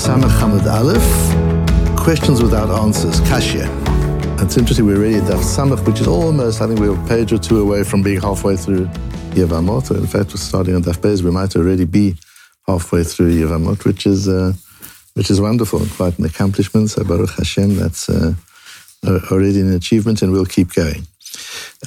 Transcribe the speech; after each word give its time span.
Samach 0.00 0.30
Hamad 0.40 0.66
Aleph, 0.66 1.96
questions 1.98 2.42
without 2.42 2.70
answers, 2.70 3.20
Kashya. 3.20 3.68
It's 4.42 4.56
interesting, 4.56 4.86
we're 4.86 4.96
already 4.96 5.16
at 5.16 5.24
Daf 5.24 5.42
Samach, 5.42 5.86
which 5.86 6.00
is 6.00 6.06
almost, 6.06 6.62
I 6.62 6.68
think 6.68 6.80
we're 6.80 6.98
a 6.98 7.06
page 7.06 7.34
or 7.34 7.38
two 7.38 7.60
away 7.60 7.84
from 7.84 8.02
being 8.02 8.18
halfway 8.18 8.56
through 8.56 8.86
Yevamot. 9.36 9.90
In 9.94 10.06
fact, 10.06 10.30
we're 10.30 10.38
starting 10.38 10.74
on 10.74 10.82
Daf 10.82 11.02
Bez, 11.02 11.22
we 11.22 11.30
might 11.30 11.54
already 11.54 11.84
be 11.84 12.16
halfway 12.66 13.04
through 13.04 13.30
Yevamot, 13.30 13.84
which 13.84 14.06
is, 14.06 14.26
uh, 14.26 14.54
which 15.12 15.30
is 15.30 15.38
wonderful, 15.38 15.84
quite 15.96 16.18
an 16.18 16.24
accomplishment. 16.24 16.88
So 16.88 17.04
Baruch 17.04 17.32
Hashem, 17.32 17.76
that's 17.76 18.08
uh, 18.08 18.32
already 19.30 19.60
an 19.60 19.74
achievement, 19.74 20.22
and 20.22 20.32
we'll 20.32 20.46
keep 20.46 20.72
going. 20.72 21.06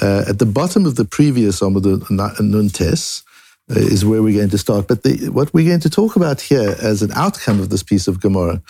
Uh, 0.03 0.25
at 0.27 0.37
the 0.37 0.45
bottom 0.45 0.85
of 0.85 0.97
the 0.97 1.05
previous 1.05 1.61
Amud 1.61 2.07
Nun 2.11 2.69
Tes, 2.69 3.23
uh, 3.23 3.32
is 3.77 4.05
where 4.05 4.21
we're 4.21 4.37
going 4.37 4.49
to 4.49 4.57
start. 4.57 4.87
But 4.87 5.03
the, 5.03 5.29
what 5.29 5.53
we're 5.53 5.67
going 5.67 5.79
to 5.81 5.89
talk 5.89 6.15
about 6.15 6.41
here 6.41 6.75
as 6.81 7.01
an 7.01 7.11
outcome 7.13 7.59
of 7.59 7.69
this 7.69 7.83
piece 7.83 8.07
of 8.07 8.19
Gemara 8.19 8.61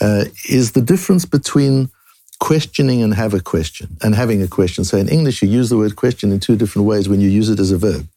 uh, 0.00 0.24
is 0.48 0.72
the 0.72 0.82
difference 0.82 1.24
between 1.24 1.90
questioning 2.40 3.02
and 3.02 3.14
have 3.14 3.34
a 3.34 3.40
question 3.40 3.96
and 4.02 4.14
having 4.14 4.42
a 4.42 4.48
question. 4.48 4.84
So 4.84 4.96
in 4.96 5.08
English, 5.08 5.42
you 5.42 5.48
use 5.48 5.70
the 5.70 5.76
word 5.76 5.96
question 5.96 6.32
in 6.32 6.40
two 6.40 6.56
different 6.56 6.86
ways 6.86 7.08
when 7.08 7.20
you 7.20 7.28
use 7.28 7.48
it 7.48 7.58
as 7.58 7.72
a 7.72 7.78
verb. 7.78 8.08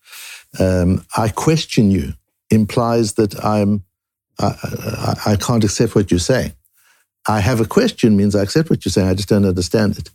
Um, 0.59 1.05
I 1.17 1.29
question 1.29 1.91
you 1.91 2.13
implies 2.49 3.13
that 3.13 3.43
I'm 3.43 3.83
I, 4.39 5.15
I, 5.25 5.31
I 5.31 5.35
can't 5.35 5.63
accept 5.63 5.95
what 5.95 6.11
you're 6.11 6.19
saying. 6.19 6.53
I 7.27 7.39
have 7.39 7.59
a 7.59 7.65
question 7.65 8.17
means 8.17 8.35
I 8.35 8.41
accept 8.41 8.69
what 8.69 8.83
you're 8.83 8.91
saying. 8.91 9.07
I 9.07 9.13
just 9.13 9.29
don't 9.29 9.45
understand 9.45 9.97
it. 9.97 10.09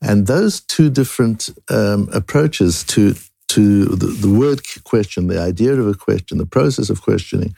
And 0.00 0.26
those 0.26 0.60
two 0.60 0.90
different 0.90 1.50
um, 1.68 2.08
approaches 2.12 2.84
to 2.84 3.14
to 3.48 3.84
the, 3.86 4.06
the, 4.06 4.28
word 4.28 4.60
question, 4.84 5.26
the 5.26 5.40
idea 5.40 5.72
of 5.72 5.86
a 5.86 5.94
question, 5.94 6.38
the 6.38 6.46
process 6.46 6.90
of 6.90 7.02
questioning 7.02 7.54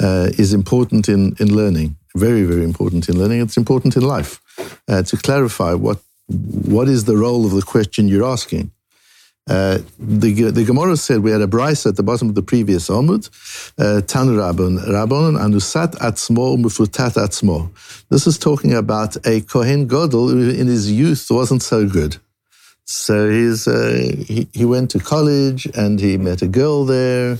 uh, 0.00 0.28
is 0.38 0.52
important 0.52 1.08
in, 1.08 1.34
in 1.40 1.54
learning, 1.54 1.96
very, 2.14 2.44
very 2.44 2.64
important 2.64 3.08
in 3.08 3.18
learning. 3.18 3.40
It's 3.40 3.56
important 3.56 3.96
in 3.96 4.02
life 4.02 4.40
uh, 4.88 5.02
to 5.02 5.16
clarify 5.16 5.74
what, 5.74 5.98
what 6.28 6.88
is 6.88 7.04
the 7.04 7.16
role 7.16 7.44
of 7.44 7.52
the 7.52 7.62
question 7.62 8.08
you're 8.08 8.24
asking. 8.24 8.70
Uh, 9.48 9.78
the, 9.98 10.52
the 10.52 10.64
Gemara 10.64 10.96
said 10.96 11.18
we 11.20 11.32
had 11.32 11.40
a 11.40 11.48
bryce 11.48 11.84
at 11.84 11.96
the 11.96 12.02
bottom 12.04 12.28
of 12.28 12.36
the 12.36 12.42
previous 12.42 12.88
Amud, 12.88 13.28
uh, 13.76 14.00
Tan 14.02 14.28
Rabban, 14.28 14.78
Rabban 14.86 15.36
anusat 15.36 15.96
atzmo 15.96 16.56
mufutat 16.56 17.14
atzmo. 17.14 17.68
This 18.08 18.28
is 18.28 18.38
talking 18.38 18.72
about 18.72 19.16
a 19.26 19.40
Kohen 19.40 19.88
Gadol 19.88 20.28
who 20.28 20.50
in 20.50 20.68
his 20.68 20.92
youth 20.92 21.26
wasn't 21.28 21.62
so 21.62 21.88
good. 21.88 22.18
So 22.84 23.30
he's 23.30 23.68
uh, 23.68 24.12
he, 24.26 24.48
he 24.52 24.64
went 24.64 24.90
to 24.90 24.98
college 24.98 25.66
and 25.74 26.00
he 26.00 26.16
met 26.16 26.42
a 26.42 26.48
girl 26.48 26.84
there, 26.84 27.38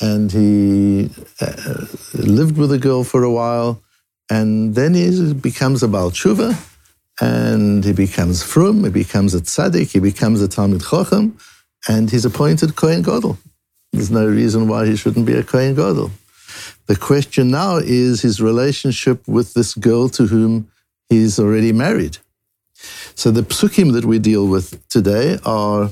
and 0.00 0.30
he 0.30 1.10
uh, 1.40 1.86
lived 2.14 2.56
with 2.56 2.72
a 2.72 2.78
girl 2.78 3.04
for 3.04 3.22
a 3.22 3.30
while, 3.30 3.82
and 4.30 4.74
then 4.74 4.94
he 4.94 5.32
becomes 5.34 5.82
a 5.82 5.88
Baal 5.88 6.10
Tshuva, 6.10 6.54
and 7.20 7.84
he 7.84 7.92
becomes 7.92 8.42
frum, 8.42 8.84
he 8.84 8.90
becomes 8.90 9.34
a 9.34 9.40
tzaddik, 9.40 9.92
he 9.92 10.00
becomes 10.00 10.42
a 10.42 10.48
Talmid 10.48 10.82
Chochem, 10.82 11.32
and 11.88 12.10
he's 12.10 12.24
appointed 12.24 12.76
Kohen 12.76 13.02
Gadol. 13.02 13.38
There's 13.92 14.10
no 14.10 14.26
reason 14.26 14.68
why 14.68 14.86
he 14.86 14.96
shouldn't 14.96 15.26
be 15.26 15.34
a 15.34 15.42
Kohen 15.42 15.74
Gadol. 15.74 16.10
The 16.86 16.96
question 16.96 17.50
now 17.50 17.76
is 17.76 18.22
his 18.22 18.40
relationship 18.40 19.26
with 19.26 19.54
this 19.54 19.74
girl 19.74 20.08
to 20.10 20.26
whom 20.26 20.68
he's 21.08 21.38
already 21.38 21.72
married. 21.72 22.18
So 23.14 23.30
the 23.30 23.42
psukim 23.42 23.92
that 23.92 24.04
we 24.04 24.18
deal 24.18 24.46
with 24.46 24.86
today 24.88 25.38
are 25.44 25.90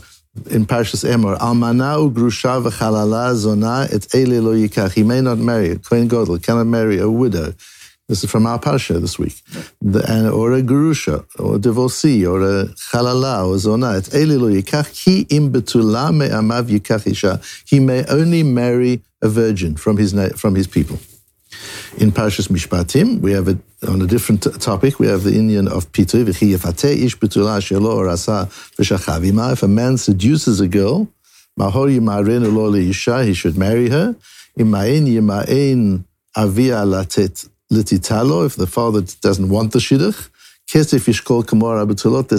in 0.51 0.65
Parshas 0.65 1.05
Emor, 1.05 1.39
Almana 1.39 1.99
ugrusha 1.99 2.63
v'chalala 2.63 3.35
zona 3.35 3.87
et 3.93 4.07
ele 4.15 4.41
lo 4.41 4.55
yikach. 4.55 4.93
He 4.93 5.03
may 5.03 5.21
not 5.21 5.39
marry, 5.39 5.71
a 5.71 5.77
Kohen 5.77 6.09
Gadol 6.09 6.39
cannot 6.39 6.67
marry 6.67 6.99
a 6.99 7.11
widow. 7.11 7.53
This 8.09 8.25
is 8.25 8.31
from 8.31 8.47
our 8.47 8.59
Parsha 8.59 9.01
this 9.01 9.19
week. 9.19 9.41
The, 9.81 10.05
and, 10.11 10.29
or 10.29 10.53
a 10.53 10.63
grusha, 10.63 11.25
or 11.39 11.57
a 11.57 11.59
divorcee, 11.59 12.27
or 12.27 12.41
a 12.41 12.65
chalala, 12.67 13.47
or 13.47 13.59
zona. 13.59 13.97
Et 13.97 14.15
ele 14.15 14.39
lo 14.39 14.51
yikach. 14.51 15.05
He 15.05 15.21
im 15.31 15.53
betula 15.53 16.15
me 16.15 16.29
amav 16.29 16.65
yikach 16.65 17.07
isha. 17.07 17.41
He 17.67 17.79
may 17.79 18.05
only 18.07 18.43
marry 18.43 19.03
a 19.23 19.29
virgin 19.29 19.77
from 19.77 19.99
his, 19.99 20.13
from 20.39 20.55
his 20.55 20.67
people. 20.67 20.99
In 21.99 22.11
Parshas 22.11 22.49
Mishpatim, 22.49 23.21
we 23.21 23.33
have 23.33 23.49
it 23.49 23.59
on 23.87 24.01
a 24.01 24.07
different 24.07 24.43
topic, 24.61 24.99
we 24.99 25.07
have 25.07 25.25
the 25.25 25.35
Indian 25.35 25.69
of 25.69 25.93
asa 28.09 28.49
If 29.53 29.63
a 29.63 29.69
man 29.69 29.99
seduces 29.99 30.61
a 30.61 30.69
girl, 30.69 31.09
mahor 31.59 31.91
isha, 32.89 33.25
he 33.25 33.35
should 33.35 33.59
marry 33.59 33.91
her. 33.91 34.17
If 34.57 34.67
the 38.57 38.67
father 38.71 39.01
doesn't 39.21 39.49
want 39.49 39.73
the 39.73 39.79
shidduch. 39.79 40.29
There's 40.73 40.93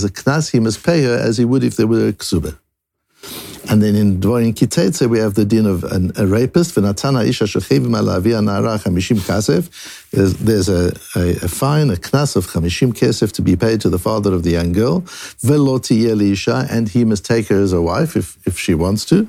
a 0.03 0.09
knas 0.09 0.52
he 0.52 0.59
must 0.59 0.84
pay 0.84 1.03
her 1.03 1.16
as 1.16 1.38
he 1.38 1.46
would 1.46 1.64
if 1.64 1.75
there 1.75 1.85
were 1.85 2.08
a 2.08 2.14
ksuba. 2.14 2.58
And 3.69 3.81
then 3.81 3.96
in 3.96 4.19
Dvorin 4.19 4.53
Kitetze, 4.53 5.07
we 5.07 5.19
have 5.19 5.35
the 5.35 5.46
din 5.46 5.66
of 5.66 5.85
an, 5.85 6.12
a 6.18 6.28
rapist. 6.28 6.75
Kasef. 9.19 9.69
There's, 10.12 10.69
a, 10.69 10.91
a, 11.16 11.46
a, 11.46 11.47
fine, 11.47 11.90
a 11.90 11.96
knas 11.96 12.35
of 12.35 12.47
chamishim 12.47 12.94
kesef 12.94 13.31
to 13.31 13.41
be 13.41 13.56
paid 13.56 13.79
to 13.81 13.90
the 13.90 13.97
father 13.97 14.34
of 14.34 14.44
the 14.44 14.52
young 14.52 14.73
girl. 14.73 15.06
And 16.69 16.90
he 16.90 17.06
must 17.06 17.25
take 17.25 17.47
her 17.47 17.62
as 17.62 17.73
a 17.73 17.81
wife 17.81 18.18
if, 18.18 18.38
if 18.46 18.59
she 18.59 18.73
wants 18.75 19.06
to. 19.06 19.28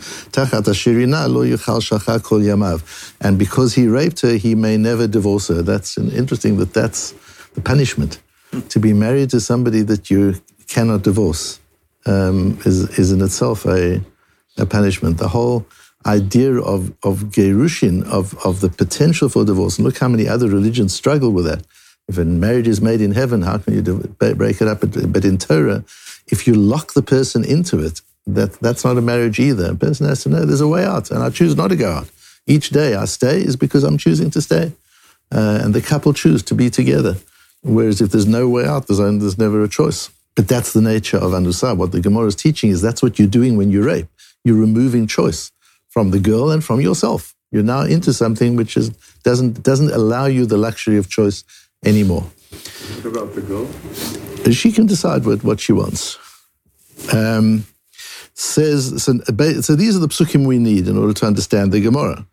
And 3.21 3.39
because 3.39 3.75
he 3.75 3.87
raped 3.87 4.21
her, 4.23 4.37
he 4.37 4.55
may 4.55 4.77
never 4.77 5.07
divorce 5.07 5.49
her. 5.49 5.63
That's 5.63 5.97
interesting 5.97 6.57
that 6.57 6.75
that's 6.75 7.15
the 7.55 7.61
punishment. 7.61 8.21
To 8.69 8.81
be 8.81 8.93
married 8.93 9.31
to 9.31 9.41
somebody 9.41 9.83
that 9.83 10.11
you 10.11 10.35
cannot 10.67 11.03
divorce 11.03 11.61
um, 12.07 12.59
is, 12.65 12.99
is 12.99 13.13
in 13.13 13.21
itself 13.21 13.65
a 13.67 14.01
a 14.59 14.67
punishment. 14.67 15.19
The 15.19 15.29
whole 15.29 15.67
idea 16.07 16.57
of, 16.61 16.93
of 17.03 17.31
gerushin, 17.31 18.05
of, 18.05 18.35
of 18.45 18.61
the 18.61 18.69
potential 18.69 19.29
for 19.29 19.45
divorce, 19.45 19.79
and 19.79 19.87
look 19.87 19.99
how 19.99 20.09
many 20.09 20.29
other 20.29 20.49
religions 20.49 20.93
struggle 20.93 21.31
with 21.31 21.47
that. 21.47 21.65
If 22.09 22.19
a 22.19 22.25
marriage 22.25 22.69
is 22.69 22.81
made 22.81 23.01
in 23.01 23.13
heaven, 23.13 23.43
how 23.43 23.59
can 23.59 23.75
you 23.75 23.83
break 24.19 24.61
it 24.61 24.69
up? 24.69 24.81
But 24.81 25.25
in 25.25 25.39
Torah, 25.39 25.85
if 26.29 26.47
you 26.47 26.55
lock 26.55 26.93
the 26.93 27.03
person 27.03 27.45
into 27.45 27.79
it, 27.79 28.03
that, 28.27 28.55
that's 28.55 28.85
not 28.85 28.99
a 28.99 29.03
marriage 29.03 29.39
either. 29.39 29.71
A 29.71 29.75
person 29.75 30.07
has 30.07 30.23
to 30.25 30.29
know 30.29 30.45
there's 30.45 30.61
a 30.61 30.69
way 30.69 30.85
out, 30.85 31.11
and 31.11 31.23
I 31.23 31.31
choose 31.31 31.57
not 31.57 31.69
to 31.69 31.77
go 31.77 31.91
out. 31.91 32.11
Each 32.47 32.69
day 32.71 32.95
I 32.95 33.07
stay 33.07 33.39
is 33.39 33.57
because 33.57 33.85
I'm 33.85 33.97
choosing 33.97 34.31
to 34.31 34.43
stay. 34.43 34.73
Uh, 35.33 35.61
and 35.63 35.75
the 35.75 35.81
couple 35.81 36.13
choose 36.13 36.43
to 36.45 36.55
be 36.55 36.69
together. 36.69 37.17
Whereas 37.63 38.03
if 38.03 38.11
there's 38.11 38.27
no 38.27 38.49
way 38.49 38.67
out, 38.67 38.87
there's, 38.87 38.99
there's 38.99 39.39
never 39.39 39.63
a 39.63 39.69
choice. 39.69 40.11
But 40.37 40.49
that's 40.49 40.75
the 40.75 40.83
nature 40.83 41.17
of 41.17 41.33
Anusah. 41.33 41.77
What 41.77 41.93
the 41.93 42.01
Gemara 42.01 42.27
is 42.27 42.35
teaching 42.35 42.71
is 42.71 42.83
that's 42.83 43.03
what 43.03 43.19
you're 43.19 43.29
doing 43.29 43.57
when 43.57 43.71
you 43.71 43.83
rape 43.83 44.09
you're 44.45 44.61
removing 44.61 45.07
choice 45.07 45.51
from 45.89 46.11
the 46.11 46.21
girl 46.21 46.51
and 46.51 46.63
from 46.63 46.81
yourself. 46.81 47.35
You're 47.51 47.63
now 47.63 47.83
into 47.83 48.13
something 48.13 48.57
which 48.57 48.77
is, 48.77 48.91
doesn't, 49.23 49.63
doesn't 49.63 49.91
allow 49.93 50.27
you 50.27 50.45
the 50.47 50.57
luxury 50.57 50.97
of 50.97 51.09
choice 51.09 51.45
anymore. 51.85 52.23
What 53.03 53.07
about 53.07 53.35
the 53.35 53.43
girl? 53.43 53.67
She 54.53 54.73
can 54.73 54.87
decide 54.87 55.25
what, 55.25 55.43
what 55.43 55.61
she 55.61 55.73
wants. 55.73 56.19
Um, 57.13 57.65
says 58.35 59.03
so, 59.03 59.19
so, 59.61 59.77
these 59.77 59.97
are 59.97 60.01
the 60.01 60.09
psukim 60.09 60.47
we 60.47 60.59
need 60.59 60.89
in 60.89 60.99
order 60.99 61.13
to 61.15 61.27
understand 61.27 61.73
the 61.73 61.81
Gemara. 61.81 62.27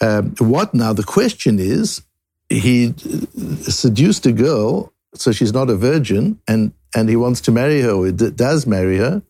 Um, 0.00 0.34
what 0.38 0.74
now? 0.74 0.92
The 0.92 1.04
question 1.04 1.58
is, 1.58 2.02
he 2.48 2.94
seduced 3.62 4.26
a 4.26 4.32
girl, 4.32 4.92
so 5.14 5.32
she's 5.32 5.52
not 5.52 5.70
a 5.70 5.76
virgin, 5.76 6.40
and 6.48 6.72
and 6.94 7.08
he 7.08 7.16
wants 7.16 7.40
to 7.42 7.52
marry 7.52 7.80
her, 7.82 7.92
or 7.92 8.10
does 8.10 8.66
marry 8.66 8.98
her, 8.98 9.22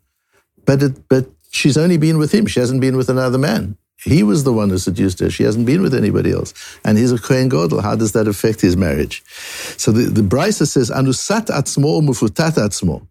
but 0.64 0.82
it, 0.82 1.09
but 1.09 1.26
she's 1.50 1.77
only 1.77 1.99
been 1.99 2.19
with 2.19 2.33
him. 2.33 2.47
She 2.47 2.61
hasn't 2.61 2.81
been 2.81 2.97
with 2.97 3.09
another 3.09 3.39
man. 3.39 3.77
He 4.05 4.23
was 4.23 4.45
the 4.45 4.53
one 4.53 4.71
who 4.71 4.79
seduced 4.79 5.19
her. 5.21 5.29
She 5.29 5.43
hasn't 5.43 5.67
been 5.67 5.83
with 5.83 5.93
anybody 5.93 6.31
else. 6.31 6.55
And 6.85 6.97
he's 6.97 7.11
a 7.11 7.19
Kohen 7.19 7.49
Gadol. 7.49 7.81
How 7.81 7.97
does 7.97 8.12
that 8.12 8.29
affect 8.29 8.61
his 8.61 8.77
marriage? 8.77 9.25
So 9.77 9.91
the, 9.91 10.03
the 10.03 10.23
Brisa 10.23 10.69
says, 10.69 10.91
Anusat 10.91 11.47
atzmo 11.47 12.00
mufutat 12.00 12.53
atzmo. 12.53 13.06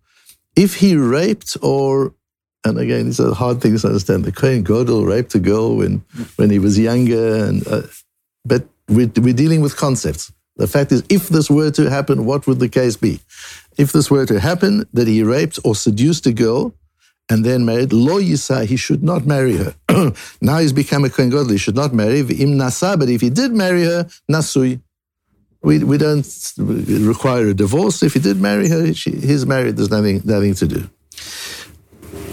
If 0.56 0.76
he 0.76 0.96
raped 0.96 1.58
or, 1.62 2.14
and 2.64 2.80
again, 2.80 3.06
these 3.06 3.20
are 3.20 3.34
hard 3.34 3.62
things 3.62 3.82
to 3.82 3.90
understand. 3.90 4.24
The 4.24 4.32
Kohen 4.32 4.64
Gadol 4.64 5.06
raped 5.06 5.36
a 5.36 5.40
girl 5.40 5.76
when, 5.76 6.06
when 6.38 6.50
he 6.50 6.60
was 6.60 6.80
younger. 6.80 7.46
And, 7.46 7.68
uh, 7.68 7.82
but 8.46 8.66
we're, 8.88 9.12
we're 9.18 9.34
dealing 9.34 9.60
with 9.60 9.76
concepts. 9.76 10.32
The 10.56 10.68
fact 10.68 10.92
is, 10.92 11.04
if 11.10 11.28
this 11.28 11.50
were 11.50 11.70
to 11.72 11.90
happen, 11.90 12.26
what 12.26 12.48
would 12.48 12.60
the 12.60 12.70
case 12.70 12.96
be? 12.96 13.20
If 13.78 13.92
this 13.92 14.10
were 14.10 14.26
to 14.26 14.40
happen, 14.40 14.86
that 14.94 15.08
he 15.08 15.22
raped 15.22 15.60
or 15.64 15.76
seduced 15.76 16.26
a 16.26 16.32
girl, 16.32 16.74
and 17.30 17.44
then 17.44 17.66
married, 17.66 17.92
lo 17.92 18.22
yisa, 18.22 18.66
he 18.66 18.78
should 18.78 19.04
not 19.04 19.26
marry 19.26 19.58
her. 19.58 19.76
now 20.42 20.58
he's 20.60 20.74
become 20.74 21.04
a 21.04 21.10
Kohen 21.10 21.30
Gadol, 21.30 21.50
he 21.50 21.58
should 21.58 21.76
not 21.76 21.94
marry. 21.94 22.20
Im 22.20 22.58
nasa, 22.58 22.98
but 22.98 23.10
if 23.10 23.22
he 23.22 23.30
did 23.30 23.52
marry 23.52 23.84
her, 23.84 24.08
nasui. 24.32 24.82
We, 25.62 25.84
we 25.84 25.98
don't 25.98 26.54
require 26.58 27.48
a 27.48 27.54
divorce. 27.54 28.04
If 28.04 28.14
he 28.14 28.20
did 28.20 28.40
marry 28.40 28.70
her, 28.70 28.94
she, 28.94 29.12
he's 29.12 29.46
married, 29.46 29.76
there's 29.76 29.90
nothing, 29.90 30.22
nothing 30.24 30.54
to 30.56 30.68
do. 30.68 30.90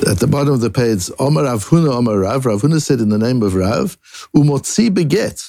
At 0.06 0.18
the 0.18 0.26
bottom 0.26 0.52
of 0.52 0.60
the 0.60 0.70
page, 0.70 1.10
Omar 1.18 1.44
Rav 1.44 1.64
Huna, 1.64 1.94
Omar 1.94 2.18
Rav, 2.18 2.44
Rav 2.46 2.60
Huna 2.62 2.80
said 2.80 3.00
in 3.00 3.08
the 3.08 3.18
name 3.18 3.42
of 3.42 3.54
Rav, 3.54 3.96
umotzi 4.36 4.92
beget, 4.92 5.42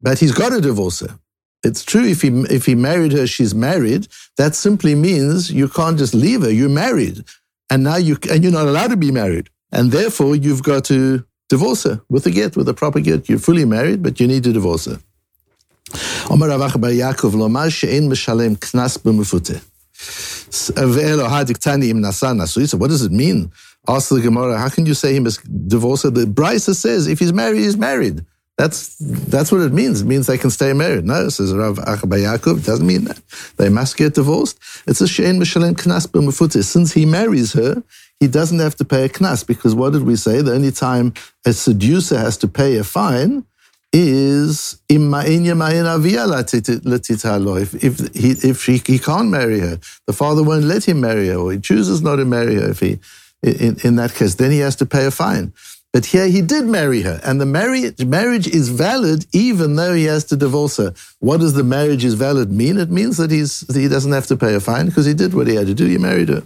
but 0.00 0.18
he's 0.20 0.32
got 0.32 0.50
to 0.50 0.60
divorce 0.60 1.00
her. 1.00 1.18
it's 1.64 1.84
true 1.84 2.04
if 2.04 2.22
he 2.22 2.28
if 2.50 2.66
he 2.66 2.74
married 2.74 3.12
her, 3.12 3.26
she's 3.26 3.54
married. 3.54 4.08
That 4.36 4.54
simply 4.54 4.94
means 4.94 5.50
you 5.50 5.68
can't 5.68 5.98
just 5.98 6.14
leave 6.14 6.42
her. 6.42 6.50
You're 6.50 6.68
married, 6.68 7.24
and 7.71 7.83
now 7.83 7.97
you 7.97 8.17
and 8.31 8.43
you're 8.43 8.57
not 8.59 8.67
allowed 8.67 8.91
to 8.95 8.97
be 8.97 9.11
married, 9.11 9.49
and 9.71 9.91
therefore 9.91 10.35
you've 10.35 10.63
got 10.63 10.85
to 10.85 11.23
divorce 11.49 11.83
her 11.83 12.01
with 12.09 12.25
a 12.25 12.31
get, 12.31 12.55
with 12.57 12.67
a 12.69 12.73
proper 12.73 12.99
get. 12.99 13.29
You're 13.29 13.39
fully 13.39 13.65
married, 13.65 14.01
but 14.03 14.19
you 14.19 14.27
need 14.27 14.43
to 14.43 14.53
divorce 14.53 14.85
her. 14.85 14.99
אומר 16.29 16.49
רב 16.51 16.61
אחא 16.61 16.77
בר 16.77 16.89
יעקב, 16.89 17.35
לומר 17.35 17.69
שאין 17.69 18.09
משלם 18.09 18.55
קנס 18.55 18.97
במפותה. 19.05 19.53
ואלו 20.77 21.25
הדקתני 21.25 21.91
אם 21.91 22.01
נשא 22.01 22.33
נשוי, 22.33 22.65
so 22.65 22.77
what 22.77 22.89
does 22.89 23.03
it 23.03 23.11
mean? 23.11 23.49
Ask 23.87 24.09
the 24.09 24.19
Gemara, 24.21 24.57
how 24.57 24.69
can 24.69 24.85
you 24.85 24.93
say 24.93 25.13
he 25.13 25.19
must 25.19 25.39
divorce 25.67 26.03
her? 26.03 26.09
The 26.09 26.25
Brisa 26.25 26.75
says 26.75 27.07
if 27.07 27.19
he's 27.19 27.31
married, 27.31 27.61
he's 27.61 27.77
married. 27.77 28.25
That's 28.58 28.96
that's 28.98 29.50
what 29.50 29.62
it 29.62 29.72
means. 29.72 30.02
It 30.02 30.06
means 30.06 30.26
they 30.26 30.38
can 30.38 30.50
stay 30.50 30.72
married. 30.72 31.04
No, 31.04 31.28
says 31.30 31.54
Rav 31.54 31.78
Acha 31.78 32.08
bar 32.08 32.18
Yaakov. 32.18 32.58
It 32.58 32.64
doesn't 32.64 32.86
mean 32.86 33.04
that. 33.04 33.20
They 33.56 33.70
must 33.70 33.96
get 33.96 34.14
divorced. 34.14 34.58
It's 34.86 35.00
a 35.00 35.04
shein 35.04 35.38
mishalem 35.38 35.74
knas 35.74 36.06
b'mefutis. 36.06 36.64
Since 36.64 36.92
he 36.92 37.06
marries 37.06 37.54
her, 37.54 37.82
he 38.20 38.28
doesn't 38.28 38.58
have 38.58 38.76
to 38.76 38.84
pay 38.84 39.06
a 39.06 39.08
knas 39.08 39.46
because 39.46 39.74
what 39.74 39.94
did 39.94 40.02
we 40.02 40.16
say? 40.16 40.42
The 40.42 40.52
only 40.52 40.70
time 40.70 41.14
a 41.46 41.52
seducer 41.54 42.18
has 42.18 42.36
to 42.38 42.48
pay 42.48 42.76
a 42.76 42.84
fine 42.84 43.46
is 43.92 44.80
if, 44.88 45.04
if, 47.84 47.98
he, 48.14 48.30
if 48.48 48.64
he, 48.64 48.78
he 48.86 48.98
can't 48.98 49.28
marry 49.28 49.60
her, 49.60 49.78
the 50.06 50.12
father 50.12 50.42
won't 50.42 50.64
let 50.64 50.88
him 50.88 51.00
marry 51.00 51.28
her, 51.28 51.36
or 51.36 51.52
he 51.52 51.58
chooses 51.58 52.00
not 52.00 52.16
to 52.16 52.24
marry 52.24 52.54
her. 52.54 52.70
If 52.70 52.80
he, 52.80 52.98
in, 53.42 53.76
in 53.84 53.96
that 53.96 54.14
case, 54.14 54.36
then 54.36 54.50
he 54.50 54.60
has 54.60 54.76
to 54.76 54.86
pay 54.86 55.04
a 55.04 55.10
fine. 55.10 55.52
But 55.92 56.06
here 56.06 56.26
he 56.26 56.40
did 56.40 56.64
marry 56.64 57.02
her, 57.02 57.20
and 57.22 57.38
the 57.38 57.44
marriage, 57.44 58.02
marriage 58.04 58.48
is 58.48 58.70
valid 58.70 59.26
even 59.32 59.76
though 59.76 59.92
he 59.92 60.04
has 60.04 60.24
to 60.26 60.36
divorce 60.36 60.78
her. 60.78 60.94
What 61.18 61.40
does 61.40 61.52
the 61.52 61.64
marriage 61.64 62.02
is 62.02 62.14
valid 62.14 62.50
mean? 62.50 62.78
It 62.78 62.90
means 62.90 63.18
that, 63.18 63.30
he's, 63.30 63.60
that 63.60 63.76
he 63.76 63.88
doesn't 63.88 64.12
have 64.12 64.26
to 64.28 64.36
pay 64.36 64.54
a 64.54 64.60
fine 64.60 64.86
because 64.86 65.04
he 65.04 65.12
did 65.12 65.34
what 65.34 65.48
he 65.48 65.54
had 65.54 65.66
to 65.66 65.74
do. 65.74 65.86
He 65.86 65.98
married 65.98 66.30
her. 66.30 66.42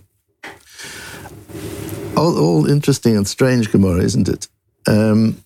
All, 2.17 2.37
all 2.37 2.69
interesting 2.69 3.17
and 3.17 3.29
strange 3.29 3.71
Gemara, 3.71 4.03
isn't 4.03 4.29
it? 4.29 4.49
Um, 4.89 5.45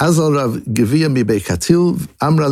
Azal 0.00 0.36
Rav 0.36 0.62
Gevia 0.64 1.10
mi 1.10 1.24
Beikatil, 1.24 2.08
Amra 2.20 2.46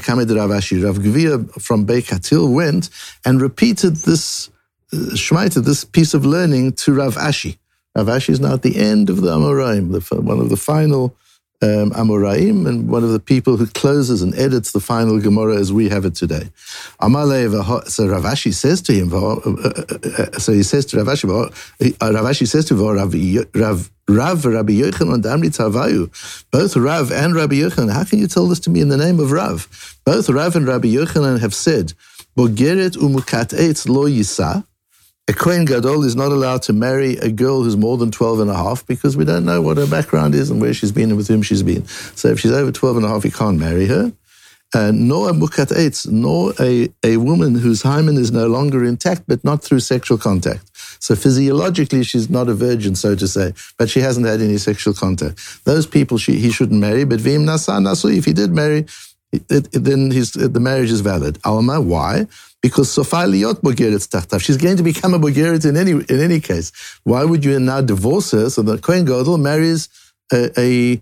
Kamed 0.00 0.30
Rav 0.30 0.50
Ashi. 0.50 0.82
Rav 0.82 1.62
from 1.62 1.86
Beikatil 1.86 2.52
went 2.52 2.90
and 3.24 3.40
repeated 3.40 3.96
this 3.96 4.50
uh, 4.92 5.58
this 5.60 5.84
piece 5.84 6.14
of 6.14 6.26
learning 6.26 6.72
to 6.72 6.94
Rav 6.94 7.14
Ashi. 7.16 7.58
Rav 7.96 8.06
Ashi 8.08 8.30
is 8.30 8.40
now 8.40 8.52
at 8.52 8.62
the 8.62 8.76
end 8.76 9.08
of 9.08 9.22
the 9.22 9.28
Amoraim, 9.28 9.92
the, 9.92 10.20
one 10.20 10.38
of 10.38 10.50
the 10.50 10.56
final 10.56 11.16
um, 11.62 11.90
Amoraim, 11.92 12.68
and 12.68 12.90
one 12.90 13.02
of 13.02 13.10
the 13.10 13.18
people 13.18 13.56
who 13.56 13.66
closes 13.66 14.20
and 14.20 14.34
edits 14.34 14.72
the 14.72 14.80
final 14.80 15.18
Gemara 15.18 15.56
as 15.56 15.72
we 15.72 15.88
have 15.88 16.04
it 16.04 16.14
today. 16.14 16.50
So 17.00 17.08
Rav 17.08 18.24
Ashi 18.24 18.52
says 18.52 18.82
to 18.82 18.92
him, 18.92 19.14
uh, 19.14 19.36
uh, 19.36 19.72
uh, 20.18 20.38
so 20.38 20.52
he 20.52 20.62
says 20.62 20.84
to 20.86 20.98
Rav 20.98 21.06
Ashi, 21.06 21.26
Rav 21.26 22.24
Ashi 22.26 22.46
says 22.46 22.66
to 22.66 22.74
Rav 22.74 23.90
Rav 24.08 24.44
Rabbi 24.44 24.72
Yochanan 24.72 25.14
and 25.14 25.24
Damri 25.24 25.48
Tavayu, 25.48 26.10
both 26.50 26.76
Rav 26.76 27.10
and 27.10 27.34
Rabbi 27.34 27.56
Yochanan, 27.56 27.90
how 27.90 28.04
can 28.04 28.18
you 28.18 28.26
tell 28.26 28.46
this 28.46 28.60
to 28.60 28.70
me 28.70 28.80
in 28.80 28.88
the 28.88 28.96
name 28.96 29.18
of 29.20 29.32
Rav? 29.32 29.98
Both 30.04 30.28
Rav 30.28 30.54
and 30.54 30.68
Rabbi 30.68 30.88
Yochanan 30.88 31.40
have 31.40 31.54
said, 31.54 31.94
Bogeret 32.36 32.96
umukat 32.98 33.54
eitz 33.58 33.88
lo 33.88 34.04
yisa, 34.04 34.66
a 35.28 35.32
Kohen 35.32 35.64
Gadol 35.64 36.04
is 36.04 36.14
not 36.14 36.30
allowed 36.30 36.62
to 36.62 36.72
marry 36.72 37.16
a 37.16 37.30
girl 37.30 37.64
who's 37.64 37.76
more 37.76 37.96
than 37.96 38.12
12 38.12 38.40
and 38.40 38.50
a 38.50 38.54
half 38.54 38.86
because 38.86 39.16
we 39.16 39.24
don't 39.24 39.44
know 39.44 39.60
what 39.60 39.76
her 39.76 39.86
background 39.86 40.36
is 40.36 40.50
and 40.50 40.60
where 40.60 40.72
she's 40.72 40.92
been 40.92 41.08
and 41.10 41.16
with 41.16 41.26
whom 41.26 41.42
she's 41.42 41.64
been. 41.64 41.84
So 41.86 42.28
if 42.28 42.38
she's 42.38 42.52
over 42.52 42.70
12 42.70 42.98
and 42.98 43.06
a 43.06 43.08
half, 43.08 43.24
he 43.24 43.30
can't 43.30 43.58
marry 43.58 43.86
her. 43.86 44.12
Uh, 44.74 44.92
nor 44.92 45.30
a 45.30 45.32
mukat 45.32 45.72
eitz, 45.72 46.08
nor 46.08 46.52
a, 46.60 46.88
a 47.04 47.16
woman 47.16 47.54
whose 47.54 47.82
hymen 47.82 48.16
is 48.16 48.30
no 48.30 48.46
longer 48.46 48.84
intact, 48.84 49.22
but 49.26 49.42
not 49.42 49.62
through 49.62 49.80
sexual 49.80 50.18
contact. 50.18 50.70
So 51.00 51.14
physiologically, 51.14 52.02
she's 52.04 52.28
not 52.28 52.48
a 52.48 52.54
virgin, 52.54 52.94
so 52.94 53.14
to 53.14 53.28
say, 53.28 53.52
but 53.78 53.88
she 53.88 54.00
hasn't 54.00 54.26
had 54.26 54.40
any 54.40 54.58
sexual 54.58 54.92
contact. 54.92 55.64
Those 55.64 55.86
people 55.86 56.18
she, 56.18 56.38
he 56.38 56.50
shouldn't 56.50 56.80
marry, 56.80 57.04
but 57.04 57.20
vim 57.20 57.46
nasa 57.46 57.80
nasu, 57.80 58.16
if 58.16 58.24
he 58.24 58.32
did 58.32 58.52
marry, 58.52 58.86
it, 59.32 59.44
it, 59.50 59.68
then 59.72 60.10
his, 60.10 60.32
the 60.32 60.60
marriage 60.60 60.90
is 60.90 61.00
valid. 61.00 61.38
Alma, 61.44 61.80
why? 61.80 62.26
Because 62.66 62.88
Sofaliyot 62.88 63.60
Bogeret 63.66 64.04
Tachtav. 64.12 64.40
She's 64.40 64.56
going 64.56 64.76
to 64.76 64.82
become 64.82 65.14
a 65.14 65.20
Bogeret 65.20 65.64
in 65.64 65.76
any, 65.76 65.92
in 65.92 66.20
any 66.28 66.40
case. 66.40 66.72
Why 67.04 67.22
would 67.22 67.44
you 67.44 67.60
now 67.60 67.80
divorce 67.80 68.32
her 68.32 68.50
so 68.50 68.60
that 68.62 68.82
Kohen 68.82 69.04
Gadol 69.04 69.38
marries 69.38 69.88
a, 70.32 70.40
a, 70.58 71.00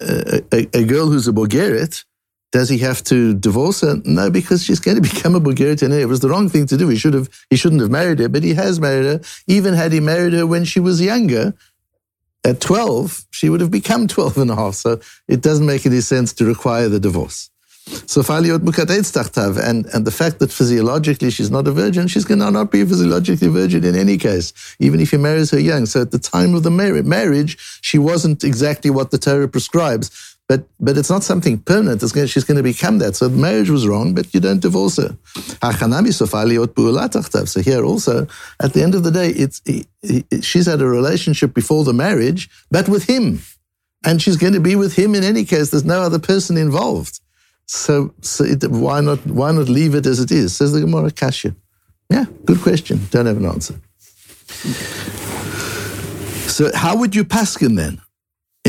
a, 0.00 0.58
a 0.80 0.84
girl 0.92 1.06
who's 1.06 1.28
a 1.28 1.32
Bogeret? 1.32 2.04
Does 2.50 2.68
he 2.68 2.78
have 2.78 3.04
to 3.04 3.34
divorce 3.34 3.82
her? 3.82 3.94
No, 4.04 4.28
because 4.28 4.64
she's 4.64 4.80
going 4.80 5.00
to 5.00 5.08
become 5.12 5.36
a 5.36 5.40
Bogeret. 5.40 5.80
It 5.82 6.06
was 6.06 6.18
the 6.18 6.30
wrong 6.30 6.48
thing 6.48 6.66
to 6.66 6.76
do. 6.76 6.88
He 6.88 6.96
should 6.96 7.14
have. 7.14 7.28
He 7.48 7.56
shouldn't 7.56 7.80
have 7.80 7.92
married 7.92 8.18
her, 8.18 8.28
but 8.28 8.42
he 8.42 8.54
has 8.54 8.80
married 8.80 9.06
her. 9.06 9.20
Even 9.46 9.74
had 9.74 9.92
he 9.92 10.00
married 10.00 10.32
her 10.32 10.48
when 10.48 10.64
she 10.64 10.80
was 10.80 11.00
younger, 11.00 11.54
at 12.44 12.60
12, 12.60 13.26
she 13.30 13.48
would 13.48 13.60
have 13.60 13.70
become 13.70 14.08
12 14.08 14.38
and 14.38 14.50
a 14.50 14.56
half. 14.56 14.74
So 14.74 15.00
it 15.28 15.42
doesn't 15.42 15.66
make 15.66 15.86
any 15.86 16.00
sense 16.00 16.32
to 16.34 16.44
require 16.44 16.88
the 16.88 16.98
divorce. 16.98 17.50
So 18.06 18.22
Faliot 18.22 18.58
Mukadet 18.58 19.58
and 19.68 19.86
and 19.86 20.06
the 20.06 20.10
fact 20.10 20.38
that 20.40 20.52
physiologically 20.52 21.30
she's 21.30 21.50
not 21.50 21.66
a 21.68 21.72
virgin, 21.72 22.08
she's 22.08 22.24
going 22.24 22.40
to 22.40 22.50
not 22.50 22.70
be 22.70 22.84
physiologically 22.84 23.48
virgin 23.48 23.84
in 23.84 23.94
any 23.94 24.16
case, 24.16 24.52
even 24.78 25.00
if 25.00 25.10
he 25.10 25.16
marries 25.16 25.50
her 25.50 25.60
young. 25.60 25.86
So 25.86 26.02
at 26.02 26.10
the 26.10 26.18
time 26.18 26.54
of 26.54 26.62
the 26.62 26.70
marriage, 26.70 27.56
she 27.80 27.98
wasn't 27.98 28.44
exactly 28.44 28.90
what 28.90 29.10
the 29.10 29.18
Torah 29.18 29.48
prescribes. 29.48 30.36
But 30.48 30.66
but 30.80 30.96
it's 30.96 31.10
not 31.10 31.24
something 31.24 31.58
permanent. 31.58 32.02
It's 32.02 32.12
going, 32.12 32.26
she's 32.26 32.44
going 32.44 32.56
to 32.56 32.62
become 32.62 32.98
that. 32.98 33.16
So 33.16 33.28
the 33.28 33.36
marriage 33.36 33.68
was 33.68 33.86
wrong, 33.86 34.14
but 34.14 34.32
you 34.32 34.40
don't 34.40 34.60
divorce 34.60 34.96
her. 34.96 35.16
So 37.46 37.60
here 37.60 37.84
also, 37.84 38.26
at 38.62 38.72
the 38.72 38.82
end 38.82 38.94
of 38.94 39.02
the 39.04 39.10
day, 39.10 39.28
it's 39.28 39.60
she's 40.42 40.66
had 40.66 40.80
a 40.80 40.86
relationship 40.86 41.52
before 41.52 41.84
the 41.84 41.92
marriage, 41.92 42.48
but 42.70 42.88
with 42.88 43.04
him, 43.04 43.40
and 44.06 44.22
she's 44.22 44.38
going 44.38 44.54
to 44.54 44.60
be 44.60 44.74
with 44.74 44.94
him 44.94 45.14
in 45.14 45.22
any 45.22 45.44
case. 45.44 45.70
There's 45.70 45.84
no 45.84 46.00
other 46.00 46.18
person 46.18 46.56
involved. 46.56 47.20
So, 47.68 48.12
so 48.22 48.44
it, 48.44 48.64
why 48.70 49.00
not 49.00 49.24
why 49.26 49.52
not 49.52 49.68
leave 49.68 49.94
it 49.94 50.06
as 50.06 50.20
it 50.20 50.30
is? 50.30 50.56
Says 50.56 50.72
the 50.72 50.80
Gemara 50.80 51.10
Kasha. 51.10 51.54
Yeah, 52.10 52.24
good 52.44 52.60
question. 52.60 53.00
Don't 53.10 53.26
have 53.26 53.36
an 53.36 53.46
answer. 53.46 53.74
So 56.48 56.70
how 56.74 56.96
would 56.96 57.14
you 57.14 57.24
paskin 57.24 57.76
then? 57.76 58.00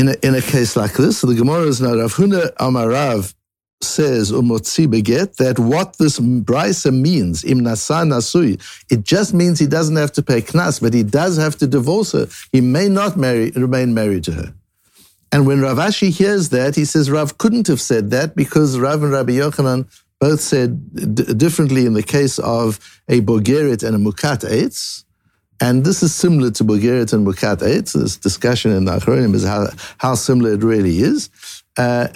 in 0.00 0.08
a, 0.08 0.14
in 0.22 0.34
a 0.34 0.40
case 0.40 0.76
like 0.76 0.94
this, 0.94 1.18
So 1.18 1.26
the 1.26 1.34
Gemara 1.34 1.66
is 1.66 1.80
now 1.80 1.94
Rav 1.94 2.14
Huna 2.14 2.52
Amarav 2.54 3.34
says 3.82 4.30
umotzi 4.30 4.86
beget 4.86 5.36
that 5.38 5.58
what 5.58 5.96
this 5.96 6.18
brisa 6.18 6.92
means 6.92 7.42
im 7.44 7.60
nasa 7.60 8.04
nasui 8.06 8.60
it 8.90 9.04
just 9.04 9.32
means 9.32 9.58
he 9.58 9.66
doesn't 9.66 9.96
have 9.96 10.12
to 10.12 10.22
pay 10.22 10.42
knas 10.42 10.82
but 10.82 10.92
he 10.92 11.02
does 11.02 11.38
have 11.38 11.56
to 11.56 11.66
divorce 11.66 12.12
her 12.12 12.26
he 12.52 12.60
may 12.60 12.90
not 12.90 13.16
marry 13.16 13.50
remain 13.52 13.94
married 13.94 14.22
to 14.22 14.32
her 14.32 14.52
and 15.32 15.46
when 15.46 15.60
Rav 15.60 15.78
Ashi 15.78 16.10
hears 16.10 16.48
that 16.50 16.74
he 16.74 16.84
says 16.84 17.10
Rav 17.10 17.38
couldn't 17.38 17.66
have 17.66 17.80
said 17.80 18.10
that 18.10 18.34
because 18.34 18.78
Rav 18.78 19.02
and 19.02 19.12
Rabbi 19.12 19.32
Yochanan 19.32 19.88
both 20.18 20.40
said 20.40 21.14
d- 21.14 21.34
differently 21.34 21.86
in 21.86 21.94
the 21.94 22.02
case 22.02 22.38
of 22.38 22.78
a 23.08 23.20
Bogeret 23.20 23.82
and 23.82 23.96
a 23.96 23.98
Mukat 23.98 24.48
Eitz 24.48 25.04
and 25.60 25.84
this 25.84 26.02
is 26.02 26.14
similar 26.14 26.50
to 26.52 26.64
Bogeret 26.64 27.12
and 27.12 27.26
Mukat 27.26 27.58
Eitz. 27.58 27.92
This 27.92 28.16
discussion 28.16 28.70
in 28.70 28.86
the 28.86 28.92
Achronim 28.92 29.34
is 29.34 29.44
how, 29.44 29.66
how 29.98 30.14
similar 30.14 30.54
it 30.54 30.62
really 30.62 31.00
is. 31.00 31.28
Uh, 31.76 32.08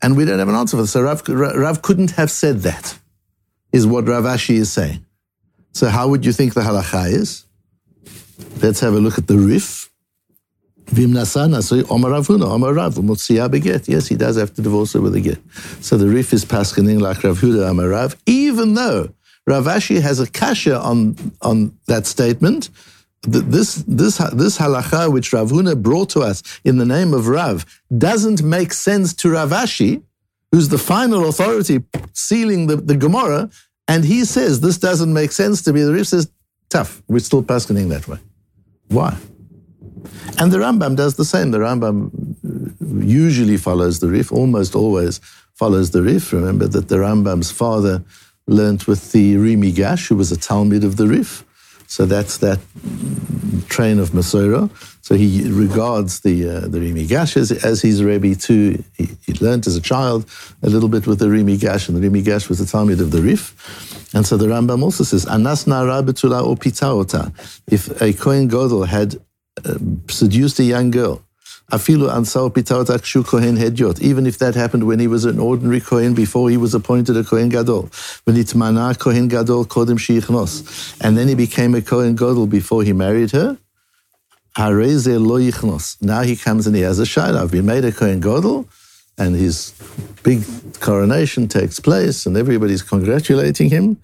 and 0.00 0.16
we 0.16 0.24
don't 0.24 0.38
have 0.38 0.48
an 0.48 0.54
answer 0.54 0.76
for 0.76 0.82
this. 0.82 0.92
So 0.92 1.02
Rav, 1.02 1.26
Rav 1.28 1.82
couldn't 1.82 2.12
have 2.12 2.30
said 2.30 2.60
that, 2.60 2.96
is 3.72 3.86
what 3.86 4.06
Rav 4.06 4.24
Ashi 4.24 4.54
is 4.54 4.72
saying. 4.72 5.04
So 5.72 5.88
how 5.88 6.06
would 6.08 6.24
you 6.24 6.32
think 6.32 6.54
the 6.54 6.60
halacha 6.60 7.10
is? 7.10 7.44
Let's 8.62 8.78
have 8.80 8.94
a 8.94 8.98
look 8.98 9.18
at 9.18 9.26
the 9.26 9.38
Rif. 9.38 9.90
Vimnasana, 10.86 11.62
so 11.62 11.82
Omar 11.88 12.12
Rav 12.12 12.26
Huna, 12.26 12.44
Omar 12.44 12.74
Rav, 12.74 13.50
beget. 13.50 13.88
Yes, 13.88 14.06
he 14.06 14.16
does 14.16 14.36
have 14.36 14.54
to 14.54 14.62
divorce 14.62 14.92
her 14.92 15.00
with 15.00 15.14
a 15.14 15.20
get. 15.20 15.38
So 15.80 15.96
the 15.96 16.08
Rif 16.08 16.32
is 16.32 16.44
paskening 16.44 17.00
like 17.00 17.24
Rav 17.24 17.38
Huna 17.38 17.68
Omar 17.68 17.88
Rav, 17.88 18.16
even 18.26 18.74
though 18.74 19.12
Rav 19.46 19.64
Ashi 19.64 20.00
has 20.00 20.20
a 20.20 20.30
kasha 20.30 20.78
on, 20.78 21.16
on 21.42 21.76
that 21.86 22.06
statement. 22.06 22.70
This, 23.22 23.76
this, 23.88 24.18
this 24.18 24.58
halacha 24.58 25.10
which 25.10 25.32
Rav 25.32 25.50
Huna 25.50 25.82
brought 25.82 26.10
to 26.10 26.20
us 26.20 26.42
in 26.64 26.76
the 26.76 26.84
name 26.84 27.14
of 27.14 27.28
Rav 27.28 27.64
doesn't 27.96 28.42
make 28.42 28.74
sense 28.74 29.14
to 29.14 29.30
Rav 29.30 29.50
Ashi, 29.50 30.02
who's 30.52 30.68
the 30.68 30.78
final 30.78 31.28
authority 31.28 31.82
sealing 32.12 32.66
the, 32.66 32.76
the 32.76 32.96
Gemara, 32.96 33.48
and 33.88 34.04
he 34.04 34.24
says 34.24 34.60
this 34.60 34.78
doesn't 34.78 35.12
make 35.12 35.32
sense 35.32 35.62
to 35.62 35.72
me. 35.72 35.82
The 35.82 35.92
Rif 35.92 36.08
says, 36.08 36.30
tough, 36.68 37.02
we're 37.08 37.20
still 37.20 37.42
paskening 37.42 37.88
that 37.88 38.06
way. 38.06 38.18
Why? 38.88 39.16
And 40.38 40.52
the 40.52 40.58
Rambam 40.58 40.96
does 40.96 41.14
the 41.16 41.24
same. 41.24 41.50
The 41.50 41.58
Rambam 41.58 42.10
usually 43.04 43.56
follows 43.56 44.00
the 44.00 44.08
Rif, 44.08 44.32
almost 44.32 44.74
always 44.74 45.20
follows 45.54 45.90
the 45.90 46.02
Rif. 46.02 46.32
Remember 46.32 46.66
that 46.66 46.88
the 46.88 46.96
Rambam's 46.96 47.50
father 47.50 48.02
learnt 48.46 48.86
with 48.86 49.12
the 49.12 49.36
Ri 49.36 49.56
Migash, 49.56 50.08
who 50.08 50.16
was 50.16 50.30
a 50.32 50.36
Talmid 50.36 50.84
of 50.84 50.96
the 50.96 51.06
Rif. 51.06 51.44
So 51.86 52.06
that's 52.06 52.38
that 52.38 52.58
train 53.68 53.98
of 53.98 54.10
Masorah. 54.10 54.70
So 55.02 55.14
he 55.14 55.48
regards 55.50 56.20
the 56.20 56.48
uh, 56.48 56.60
the 56.60 56.80
Ri 56.80 56.92
Migash 56.92 57.36
as, 57.36 57.52
as 57.52 57.82
his 57.82 58.02
Rebbe 58.02 58.34
too. 58.34 58.82
He, 58.94 59.10
he 59.24 59.34
learned 59.34 59.66
as 59.66 59.76
a 59.76 59.80
child 59.80 60.28
a 60.62 60.68
little 60.68 60.88
bit 60.88 61.06
with 61.06 61.18
the 61.18 61.28
Ri 61.28 61.42
Migash, 61.42 61.88
and 61.88 61.96
the 61.96 62.08
Ri 62.08 62.22
Migash 62.22 62.48
was 62.48 62.58
the 62.58 62.64
Talmid 62.64 63.00
of 63.00 63.10
the 63.10 63.22
Rif. 63.22 63.54
And 64.14 64.26
so 64.26 64.36
the 64.36 64.46
Rambam 64.46 64.82
also 64.82 65.04
says, 65.04 65.26
Anas 65.26 65.66
nara 65.66 66.02
betula 66.02 66.40
o 66.42 66.54
pitaota. 66.54 67.32
If 67.66 68.00
a 68.00 68.12
Kohen 68.12 68.48
Gadol 68.48 68.84
had 68.84 69.16
uh, 69.16 69.18
seduced 70.08 70.58
a 70.58 70.64
young 70.64 70.90
girl, 70.90 71.22
afilu 71.70 72.10
ansao 72.10 72.50
pitaota 72.52 72.98
kshu 72.98 73.24
Kohen 73.24 73.56
hedyot, 73.56 74.00
even 74.00 74.26
if 74.26 74.38
that 74.38 74.54
happened 74.54 74.84
when 74.84 74.98
he 74.98 75.06
was 75.06 75.24
an 75.24 75.38
ordinary 75.38 75.80
Kohen 75.80 76.14
before 76.14 76.50
he 76.50 76.56
was 76.56 76.74
appointed 76.74 77.16
a 77.16 77.24
Kohen 77.24 77.48
Gadol. 77.48 77.88
When 78.24 78.36
itmana 78.36 78.98
Kohen 78.98 79.28
Gadol 79.28 79.66
kodim 79.66 79.98
shichnos. 79.98 80.98
And 81.00 81.16
then 81.16 81.28
he 81.28 81.34
became 81.34 81.74
a 81.74 81.82
Kohen 81.82 82.16
Gadol 82.16 82.46
before 82.46 82.82
he 82.82 82.92
married 82.92 83.30
her, 83.30 83.58
now 84.56 84.70
he 86.22 86.36
comes 86.36 86.66
and 86.68 86.76
he 86.76 86.82
has 86.82 87.00
a 87.00 87.02
shayla. 87.02 87.42
I've 87.42 87.50
been 87.50 87.66
made 87.66 87.84
a 87.84 87.90
Kohen 87.90 88.20
Gadol, 88.20 88.68
and 89.18 89.34
his 89.34 89.74
big 90.22 90.44
coronation 90.78 91.48
takes 91.48 91.80
place, 91.80 92.24
and 92.24 92.36
everybody's 92.36 92.82
congratulating 92.82 93.70
him. 93.70 93.96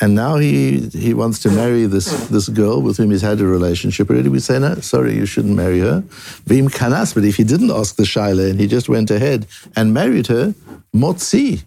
And 0.00 0.14
now 0.14 0.36
he 0.36 0.88
he 0.92 1.12
wants 1.12 1.40
to 1.40 1.50
marry 1.50 1.86
this 1.86 2.28
this 2.28 2.48
girl 2.48 2.80
with 2.80 2.98
whom 2.98 3.10
he's 3.10 3.22
had 3.22 3.40
a 3.40 3.46
relationship 3.46 4.10
already. 4.10 4.28
We 4.28 4.38
say, 4.38 4.58
no, 4.58 4.76
sorry, 4.76 5.14
you 5.16 5.26
shouldn't 5.26 5.56
marry 5.56 5.80
her. 5.80 6.04
Vim 6.46 6.68
kanas, 6.68 7.14
but 7.14 7.24
if 7.24 7.36
he 7.36 7.44
didn't 7.44 7.70
ask 7.70 7.96
the 7.96 8.04
shaila 8.04 8.50
and 8.50 8.60
he 8.60 8.66
just 8.68 8.88
went 8.88 9.10
ahead 9.10 9.46
and 9.74 9.92
married 9.92 10.28
her, 10.28 10.54
motzi, 10.94 11.64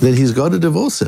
then 0.00 0.14
he's 0.14 0.32
got 0.32 0.52
a 0.52 0.58
divorce. 0.58 1.02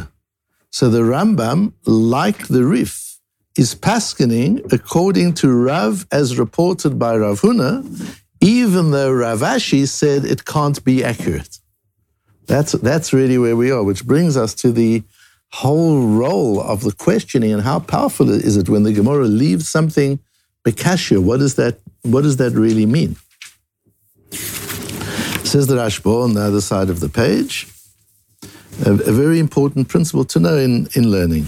So 0.70 0.88
the 0.88 1.00
Rambam, 1.00 1.72
like 1.84 2.46
the 2.48 2.64
Rif, 2.64 3.18
is 3.56 3.74
paskening 3.74 4.72
according 4.72 5.34
to 5.34 5.52
Rav 5.52 6.06
as 6.12 6.38
reported 6.38 6.98
by 6.98 7.16
Rav 7.16 7.40
Huna, 7.40 7.84
even 8.40 8.92
though 8.92 9.12
Rav 9.12 9.40
Ashi 9.40 9.86
said 9.86 10.24
it 10.24 10.44
can't 10.44 10.82
be 10.84 11.04
accurate. 11.04 11.58
That's, 12.46 12.72
that's 12.72 13.12
really 13.12 13.36
where 13.36 13.56
we 13.56 13.70
are, 13.70 13.82
which 13.82 14.06
brings 14.06 14.36
us 14.36 14.54
to 14.54 14.72
the 14.72 15.02
whole 15.52 16.06
role 16.06 16.60
of 16.60 16.82
the 16.82 16.92
questioning 16.92 17.52
and 17.52 17.62
how 17.62 17.80
powerful 17.80 18.30
is 18.30 18.56
it 18.56 18.68
when 18.68 18.84
the 18.84 18.92
Gemara 18.92 19.24
leaves 19.24 19.68
something 19.68 20.20
bekashia? 20.64 21.20
What 21.22 21.40
does 21.40 21.56
that 21.56 21.80
what 22.02 22.22
does 22.22 22.36
that 22.38 22.52
really 22.52 22.86
mean? 22.86 23.16
Says 25.44 25.66
the 25.66 25.76
Rashba 25.76 26.24
on 26.24 26.34
the 26.34 26.42
other 26.42 26.60
side 26.60 26.90
of 26.90 27.00
the 27.00 27.08
page, 27.08 27.66
a, 28.86 28.92
a 28.92 29.12
very 29.12 29.40
important 29.40 29.88
principle 29.88 30.24
to 30.26 30.38
know 30.38 30.56
in, 30.56 30.86
in 30.94 31.10
learning. 31.10 31.46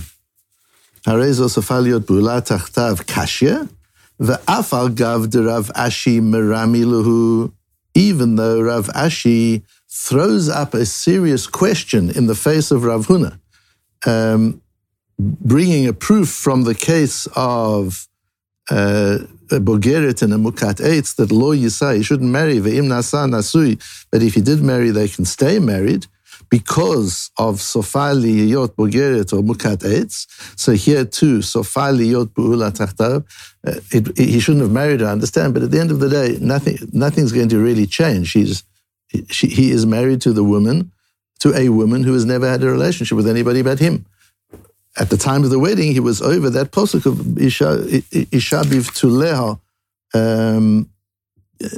kashia, 1.04 2.00
Va'afal 4.21 4.94
gav 4.94 5.35
Rav 5.35 5.71
Ashi 5.75 6.21
meramiluhu. 6.21 7.52
Even 7.94 8.37
though 8.37 8.62
Rav 8.62 8.87
Ashi 8.88 9.62
throws 9.88 10.49
up 10.49 10.75
a 10.75 10.87
serious 10.87 11.47
question 11.47 12.11
in 12.11 12.26
the 12.26 12.35
face 12.35 12.71
of 12.71 12.85
Rav 12.85 13.06
Huna, 13.06 13.38
um, 14.06 14.61
bringing 15.18 15.87
a 15.87 15.92
proof 15.92 16.28
from 16.28 16.64
the 16.64 16.75
case 16.75 17.26
of 17.37 18.09
uh, 18.71 19.18
a 19.50 19.56
and 19.56 19.62
a 19.62 20.38
Mukat 20.38 20.80
Eitz 20.80 21.16
that 21.16 21.30
Lo 21.30 21.54
Yisai, 21.54 21.97
he 21.97 22.02
shouldn't 22.02 22.30
marry, 22.30 22.54
Ve'im 22.54 22.87
Nasa 22.87 23.28
Nasui, 23.28 23.80
but 24.11 24.23
if 24.23 24.35
he 24.35 24.40
did 24.40 24.62
marry, 24.62 24.90
they 24.90 25.09
can 25.09 25.25
stay 25.25 25.59
married 25.59 26.06
because 26.49 27.30
of 27.38 27.56
Sofali 27.56 28.49
Yot 28.49 28.76
Bogeret 28.76 29.32
or 29.32 29.42
Mukat 29.42 29.78
Eitz. 29.78 30.26
So 30.59 30.73
here 30.73 31.04
too, 31.04 31.38
Sofali 31.38 32.11
Yot 32.11 32.28
Bu'ula 32.28 32.71
Tachtav, 32.73 33.25
uh, 33.66 34.23
he 34.23 34.40
shouldn't 34.40 34.62
have 34.62 34.73
married 34.73 35.02
I 35.02 35.12
understand, 35.12 35.54
but 35.54 35.62
at 35.62 35.71
the 35.71 35.80
end 35.80 35.90
of 35.90 36.00
the 36.00 36.09
day, 36.09 36.38
nothing, 36.40 36.78
nothing's 36.92 37.32
going 37.32 37.49
to 37.50 37.59
really 37.59 37.87
change. 37.87 38.28
She's, 38.28 38.64
she, 39.30 39.49
he 39.49 39.71
is 39.71 39.87
married 39.87 40.21
to 40.23 40.32
the 40.32 40.44
woman, 40.44 40.92
to 41.43 41.53
a 41.57 41.69
woman 41.71 42.05
who 42.05 42.13
has 42.13 42.25
never 42.25 42.49
had 42.49 42.63
a 42.63 42.71
relationship 42.71 43.17
with 43.17 43.29
anybody 43.29 43.63
but 43.63 43.81
him. 43.81 44.07
At 44.97 45.11
the 45.11 45.17
time 45.17 45.43
of 45.43 45.51
the 45.51 45.59
wedding, 45.59 45.91
he 45.93 45.99
was 46.01 46.23
over 46.23 46.49
that 46.51 46.71
posuk 46.71 47.05
of 47.05 47.17
Ishabiv 48.39 48.85
Tuleha, 48.99 49.59
um, 50.15 50.89
uh, 51.65 51.69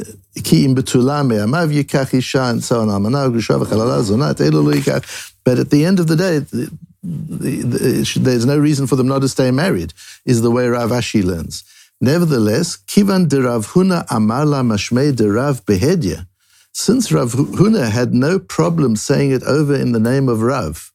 Ki 0.42 0.64
Im 0.66 0.74
Betulame, 0.74 1.36
Amav 1.46 1.72
Yikach 1.72 2.12
Isha, 2.12 2.42
and 2.42 2.62
so 2.62 2.80
on. 2.80 2.88
Amanav 2.88 3.32
Gushav 3.34 3.64
Zonat, 3.64 4.34
Yikach. 4.34 5.32
But 5.44 5.58
at 5.58 5.70
the 5.70 5.84
end 5.86 5.98
of 5.98 6.08
the 6.08 6.16
day, 6.16 6.40
the, 6.40 6.70
the, 7.02 7.62
the, 7.62 8.18
there's 8.20 8.44
no 8.44 8.58
reason 8.58 8.86
for 8.86 8.96
them 8.96 9.06
not 9.06 9.20
to 9.20 9.28
stay 9.28 9.50
married, 9.50 9.94
is 10.26 10.42
the 10.42 10.50
way 10.50 10.68
Rav 10.68 10.90
Ashi 10.90 11.24
learns. 11.24 11.64
Nevertheless, 12.00 12.76
Kivan 12.76 13.28
de 13.28 13.40
Rav 13.42 13.68
Huna 13.68 14.04
Amar 14.10 14.44
La 14.44 14.62
Mashmei 14.62 15.14
de 15.16 15.30
Rav 15.30 15.64
Behedya 15.64 16.26
since 16.74 17.10
Rav 17.10 17.32
Huna 17.32 17.90
had 17.90 18.12
no 18.12 18.38
problem 18.38 18.96
saying 18.96 19.30
it 19.30 19.42
over 19.44 19.74
in 19.74 19.92
the 19.92 20.00
name 20.00 20.28
of 20.28 20.42
Rav, 20.42 20.92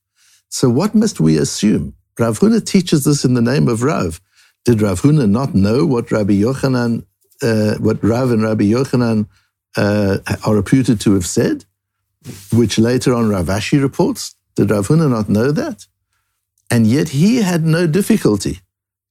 so 0.49 0.69
what 0.69 0.93
must 0.93 1.19
we 1.19 1.37
assume? 1.37 1.95
Rav 2.19 2.39
Huna 2.39 2.63
teaches 2.63 3.05
this 3.05 3.25
in 3.25 3.33
the 3.33 3.41
name 3.41 3.67
of 3.67 3.81
Rav. 3.81 4.21
Did 4.65 4.81
Rav 4.81 5.01
Huna 5.01 5.29
not 5.29 5.55
know 5.55 5.85
what 5.85 6.11
Rabbi 6.11 6.33
Yochanan 6.33 7.05
uh, 7.41 7.75
what 7.75 8.03
Rav 8.03 8.31
and 8.31 8.43
Rabbi 8.43 8.65
Yochanan 8.65 9.27
uh, 9.77 10.17
are 10.45 10.55
reputed 10.55 10.99
to 11.01 11.13
have 11.13 11.25
said, 11.25 11.65
which 12.51 12.77
later 12.77 13.13
on 13.13 13.29
Rav 13.29 13.47
Ashi 13.47 13.81
reports. 13.81 14.35
Did 14.55 14.71
Rav 14.71 14.87
Huna 14.87 15.09
not 15.09 15.29
know 15.29 15.51
that? 15.51 15.85
And 16.69 16.85
yet 16.85 17.09
he 17.09 17.37
had 17.37 17.63
no 17.63 17.87
difficulty 17.87 18.59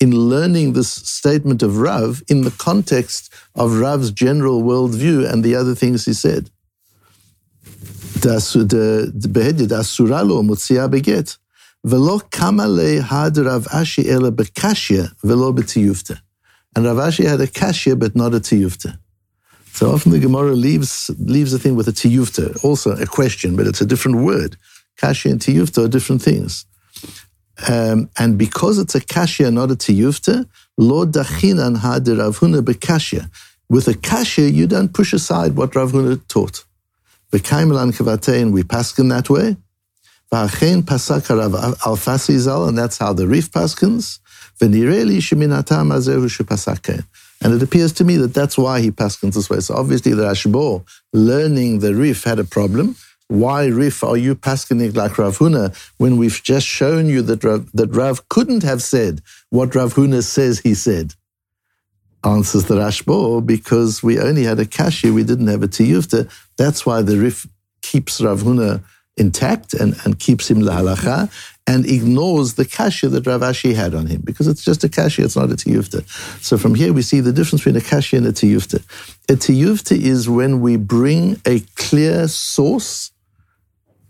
in 0.00 0.12
learning 0.12 0.72
this 0.72 0.92
statement 0.92 1.62
of 1.62 1.78
Rav 1.78 2.22
in 2.28 2.42
the 2.42 2.52
context 2.52 3.32
of 3.54 3.78
Rav's 3.80 4.10
general 4.12 4.62
worldview 4.62 5.30
and 5.30 5.42
the 5.42 5.56
other 5.56 5.74
things 5.74 6.04
he 6.04 6.12
said. 6.12 6.50
ולא 11.85 12.19
קמה 12.29 12.67
להד 12.67 13.39
רב 13.39 13.65
אשי 13.69 14.01
אלא 14.01 14.29
בקשיא 14.29 15.03
ולא 15.23 15.51
בתיובתא. 15.51 16.13
And 16.75 16.85
Rav 16.85 16.97
Ashi 16.97 17.23
had 17.25 17.39
a 17.39 17.47
kashya, 17.47 17.97
but 17.99 18.15
not 18.15 18.33
a 18.33 18.39
tiyufta. 18.39 18.97
So 19.73 19.91
often 19.91 20.11
the 20.11 20.19
Gemara 20.19 20.53
leaves, 20.53 21.11
leaves 21.19 21.51
the 21.51 21.59
thing 21.59 21.75
with 21.75 21.87
a 21.87 21.91
tiyufta, 21.91 22.63
also 22.63 22.91
a 22.91 23.05
question, 23.05 23.55
but 23.55 23.67
it's 23.67 23.81
a 23.81 23.85
different 23.85 24.17
word. 24.21 24.57
Kashya 25.01 25.31
and 25.31 25.39
tiyufta 25.39 25.85
are 25.85 25.87
different 25.87 26.21
things. 26.21 26.65
Um, 27.67 28.09
and 28.17 28.37
because 28.37 28.79
it's 28.79 28.95
a 28.95 29.01
kashya, 29.01 29.53
not 29.53 29.69
a 29.69 29.75
tiyufta, 29.75 30.47
lo 30.77 31.05
dachinan 31.05 31.77
ha 31.77 31.99
de 31.99 32.15
Rav 32.15 32.39
Huna 32.39 32.61
bekashya. 32.61 33.29
With 33.69 33.87
a 33.87 33.93
kashya, 33.93 34.51
you 34.51 34.65
don't 34.65 34.93
push 34.93 35.13
aside 35.13 35.55
what 35.55 35.75
Rav 35.75 35.91
Huna 35.91 36.27
taught. 36.27 36.65
Bekaimelan 37.32 37.92
kavatein, 37.92 38.52
we 38.52 38.62
paskin 38.62 39.10
that 39.10 39.28
way. 39.28 39.56
V'achein 40.32 40.82
pasak 40.82 41.28
Rav 41.28 41.52
Alfasi 41.78 42.38
zal, 42.38 42.68
and 42.68 42.76
that's 42.76 42.98
how 42.98 43.12
the 43.12 43.26
Rif 43.26 43.50
paskins. 43.50 44.18
And 44.60 44.74
it 47.54 47.62
appears 47.62 47.92
to 47.92 48.04
me 48.04 48.16
that 48.16 48.34
that's 48.34 48.58
why 48.58 48.80
he 48.80 48.90
paskins 48.90 49.34
this 49.34 49.48
way. 49.48 49.60
So 49.60 49.74
obviously 49.74 50.14
the 50.14 50.24
Rashbo, 50.24 50.84
learning 51.12 51.78
the 51.78 51.94
Rif, 51.94 52.24
had 52.24 52.38
a 52.38 52.44
problem. 52.44 52.96
Why 53.28 53.66
Rif 53.66 54.02
are 54.02 54.16
you 54.16 54.34
paskining 54.34 54.96
like 54.96 55.18
Rav 55.18 55.38
Huna 55.38 55.76
when 55.98 56.16
we've 56.16 56.42
just 56.42 56.66
shown 56.66 57.06
you 57.06 57.22
that 57.22 57.44
Rav, 57.44 57.70
that 57.72 57.94
Rav 57.94 58.28
couldn't 58.28 58.62
have 58.64 58.82
said 58.82 59.22
what 59.50 59.74
Rav 59.74 59.94
Huna 59.94 60.24
says 60.24 60.60
he 60.60 60.74
said? 60.74 61.14
Answers 62.24 62.64
the 62.64 62.74
Rashbo, 62.74 63.44
because 63.46 64.02
we 64.02 64.18
only 64.18 64.44
had 64.44 64.58
a 64.58 64.64
kashya, 64.64 65.14
we 65.14 65.22
didn't 65.22 65.46
have 65.46 65.62
a 65.62 65.68
tiyufta. 65.68 66.28
That's 66.56 66.84
why 66.84 67.02
the 67.02 67.16
Rif 67.16 67.46
keeps 67.82 68.20
Rav 68.20 68.42
Huna 68.42 68.82
intact 69.16 69.74
and, 69.74 69.96
and 70.04 70.18
keeps 70.18 70.50
him 70.50 70.58
lahalacha 70.58 71.30
and 71.66 71.84
ignores 71.86 72.54
the 72.54 72.64
kasha 72.64 73.08
that 73.08 73.26
Rav 73.26 73.42
Ashi 73.42 73.74
had 73.74 73.94
on 73.94 74.06
him 74.06 74.22
because 74.24 74.48
it's 74.48 74.64
just 74.64 74.84
a 74.84 74.88
kasha, 74.88 75.22
it's 75.24 75.36
not 75.36 75.50
a 75.50 75.54
tiyufta. 75.54 76.08
So 76.42 76.56
from 76.56 76.74
here 76.74 76.92
we 76.92 77.02
see 77.02 77.20
the 77.20 77.32
difference 77.32 77.62
between 77.62 77.76
a 77.76 77.84
kasha 77.84 78.16
and 78.16 78.26
a 78.26 78.32
tiyufta. 78.32 78.76
A 79.28 79.34
tiyufta 79.34 79.96
is 79.96 80.28
when 80.28 80.60
we 80.60 80.76
bring 80.76 81.40
a 81.44 81.60
clear 81.76 82.26
source 82.28 83.10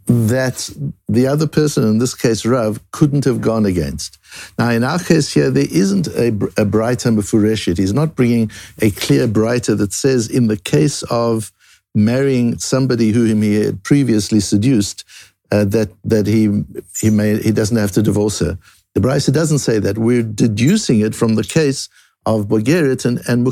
that 0.09 0.71
the 1.07 1.27
other 1.27 1.47
person, 1.47 1.85
in 1.85 1.99
this 1.99 2.15
case 2.15 2.47
Rav, 2.47 2.81
couldn't 2.93 3.25
have 3.27 3.41
gone 3.43 3.67
against. 3.67 4.19
Now, 4.59 4.71
in 4.71 4.83
our 4.83 4.99
case 4.99 5.33
here, 5.33 5.51
there 5.51 5.69
isn't 5.71 6.07
a, 6.09 6.29
a 6.57 6.65
brighter 6.65 7.11
mufureshit. 7.11 7.77
He's 7.77 7.93
not 7.93 8.17
bringing 8.17 8.51
a 8.81 8.91
clear 8.91 9.27
brighter 9.29 9.75
that 9.75 9.93
says, 9.93 10.29
in 10.29 10.47
the 10.47 10.57
case 10.57 11.03
of 11.05 11.53
marrying 11.95 12.59
somebody 12.59 13.11
whom 13.11 13.43
he 13.43 13.57
had 13.57 13.83
previously 13.83 14.41
seduced, 14.41 15.05
uh, 15.51 15.65
that 15.67 15.91
that 16.05 16.27
he 16.27 16.65
he 17.01 17.11
may 17.11 17.39
he 17.39 17.53
doesn't 17.53 17.77
have 17.77 17.93
to 17.93 18.03
divorce 18.03 18.39
her. 18.39 18.59
The 18.95 19.01
Brisa 19.01 19.33
doesn't 19.33 19.59
say 19.59 19.79
that. 19.79 19.99
We're 19.99 20.23
deducing 20.23 21.01
it 21.01 21.15
from 21.15 21.35
the 21.35 21.45
case 21.45 21.89
of 22.25 22.49
Bogeret 22.49 23.05
and, 23.05 23.21
and. 23.29 23.47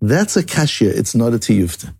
That's 0.00 0.36
a 0.36 0.42
kashya. 0.42 0.90
It's 0.90 1.14
not 1.14 1.32
a 1.32 1.38
tiyufta. 1.38 1.94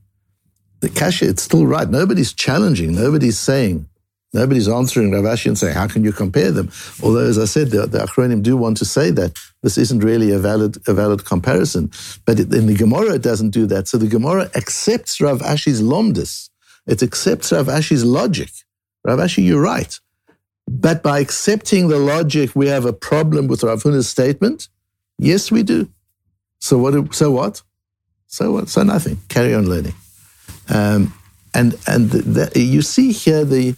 The 0.82 0.90
kashya, 0.90 1.30
it's 1.30 1.42
still 1.42 1.66
right. 1.66 1.88
Nobody's 1.88 2.34
challenging. 2.34 2.94
Nobody's 2.94 3.38
saying 3.38 3.88
Nobody's 4.34 4.68
answering 4.68 5.12
Rav 5.12 5.24
Ashi 5.24 5.46
and 5.46 5.58
saying, 5.58 5.74
how 5.74 5.86
can 5.86 6.04
you 6.04 6.12
compare 6.12 6.50
them? 6.50 6.70
Although, 7.02 7.26
as 7.26 7.38
I 7.38 7.44
said, 7.44 7.70
the, 7.70 7.86
the 7.86 7.98
Achronim 7.98 8.42
do 8.42 8.56
want 8.56 8.78
to 8.78 8.86
say 8.86 9.10
that 9.10 9.38
this 9.62 9.76
isn't 9.76 10.00
really 10.00 10.32
a 10.32 10.38
valid, 10.38 10.78
a 10.88 10.94
valid 10.94 11.26
comparison. 11.26 11.90
But 12.24 12.40
it, 12.40 12.52
in 12.52 12.66
the 12.66 12.74
Gemara, 12.74 13.16
it 13.16 13.22
doesn't 13.22 13.50
do 13.50 13.66
that. 13.66 13.88
So 13.88 13.98
the 13.98 14.06
Gemara 14.06 14.50
accepts 14.54 15.20
Rav 15.20 15.40
Ashi's 15.40 15.82
lomdus. 15.82 16.48
It 16.86 17.02
accepts 17.02 17.52
Rav 17.52 17.66
Ashi's 17.66 18.04
logic. 18.04 18.50
Rav 19.04 19.18
Ashi, 19.18 19.44
you're 19.44 19.60
right. 19.60 20.00
But 20.66 21.02
by 21.02 21.18
accepting 21.18 21.88
the 21.88 21.98
logic, 21.98 22.52
we 22.54 22.68
have 22.68 22.86
a 22.86 22.92
problem 22.92 23.48
with 23.48 23.62
Rav 23.62 23.82
Huna's 23.82 24.08
statement. 24.08 24.68
Yes, 25.18 25.50
we 25.50 25.62
do. 25.62 25.90
So 26.60 26.78
what? 26.78 27.14
So 27.14 27.30
what? 27.32 27.60
So 28.28 28.52
what? 28.52 28.70
So 28.70 28.82
nothing. 28.82 29.18
Carry 29.28 29.52
on 29.52 29.68
learning. 29.68 29.94
Um, 30.72 31.14
and 31.54 31.78
and 31.86 32.10
the, 32.10 32.50
the, 32.50 32.60
you 32.60 32.82
see 32.82 33.12
here 33.12 33.44
the 33.44 33.74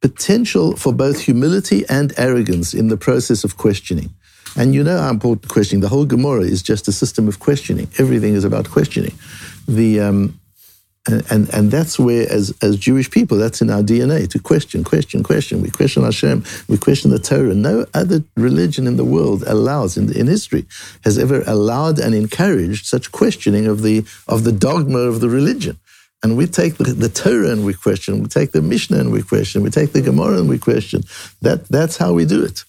potential 0.00 0.76
for 0.76 0.92
both 0.92 1.20
humility 1.20 1.84
and 1.88 2.12
arrogance 2.16 2.72
in 2.72 2.88
the 2.88 2.96
process 2.96 3.44
of 3.44 3.56
questioning. 3.56 4.10
And 4.56 4.74
you 4.74 4.82
know 4.82 4.98
how 4.98 5.10
important 5.10 5.50
questioning. 5.50 5.82
The 5.82 5.88
whole 5.88 6.06
Gemara 6.06 6.42
is 6.42 6.62
just 6.62 6.88
a 6.88 6.92
system 6.92 7.28
of 7.28 7.38
questioning. 7.38 7.88
Everything 7.98 8.34
is 8.34 8.44
about 8.44 8.70
questioning. 8.70 9.14
The 9.66 10.00
um, 10.00 10.40
and, 11.08 11.48
and, 11.54 11.70
that's 11.70 11.98
where, 11.98 12.30
as, 12.30 12.54
as 12.60 12.76
Jewish 12.76 13.10
people, 13.10 13.38
that's 13.38 13.62
in 13.62 13.70
our 13.70 13.80
DNA 13.80 14.28
to 14.28 14.38
question, 14.38 14.84
question, 14.84 15.22
question. 15.22 15.62
We 15.62 15.70
question 15.70 16.02
Hashem, 16.02 16.44
we 16.68 16.76
question 16.76 17.10
the 17.10 17.18
Torah. 17.18 17.54
No 17.54 17.86
other 17.94 18.22
religion 18.36 18.86
in 18.86 18.96
the 18.96 19.06
world 19.06 19.42
allows, 19.46 19.96
in, 19.96 20.14
in 20.14 20.26
history, 20.26 20.66
has 21.04 21.16
ever 21.16 21.42
allowed 21.46 21.98
and 21.98 22.14
encouraged 22.14 22.84
such 22.84 23.10
questioning 23.10 23.66
of 23.66 23.80
the, 23.82 24.04
of 24.26 24.44
the 24.44 24.52
dogma 24.52 24.98
of 24.98 25.20
the 25.20 25.30
religion. 25.30 25.78
And 26.22 26.36
we 26.36 26.46
take 26.46 26.76
the, 26.76 26.84
the, 26.84 27.08
Torah 27.08 27.50
and 27.50 27.64
we 27.64 27.74
question, 27.74 28.20
we 28.20 28.28
take 28.28 28.50
the 28.50 28.62
Mishnah 28.62 28.98
and 28.98 29.12
we 29.12 29.22
question, 29.22 29.62
we 29.62 29.70
take 29.70 29.92
the 29.92 30.02
Gemara 30.02 30.38
and 30.38 30.48
we 30.48 30.58
question. 30.58 31.02
That, 31.42 31.68
that's 31.68 31.96
how 31.96 32.12
we 32.12 32.24
do 32.24 32.44
it. 32.44 32.64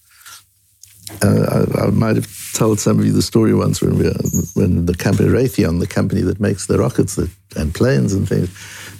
Uh, 1.23 1.65
I, 1.75 1.85
I, 1.85 1.89
might 1.89 2.17
have 2.17 2.53
told 2.53 2.79
some 2.79 2.99
of 2.99 3.05
you 3.05 3.11
the 3.11 3.23
story 3.23 3.55
once 3.55 3.81
when, 3.81 3.97
we, 3.97 4.11
when 4.53 4.85
the 4.85 4.93
company 4.93 5.29
Raytheon, 5.29 5.79
the 5.79 5.87
company 5.87 6.21
that 6.21 6.39
makes 6.39 6.67
the 6.67 6.77
rockets 6.77 7.15
that, 7.15 7.31
and 7.55 7.73
planes 7.73 8.13
and 8.13 8.29
things, 8.29 8.49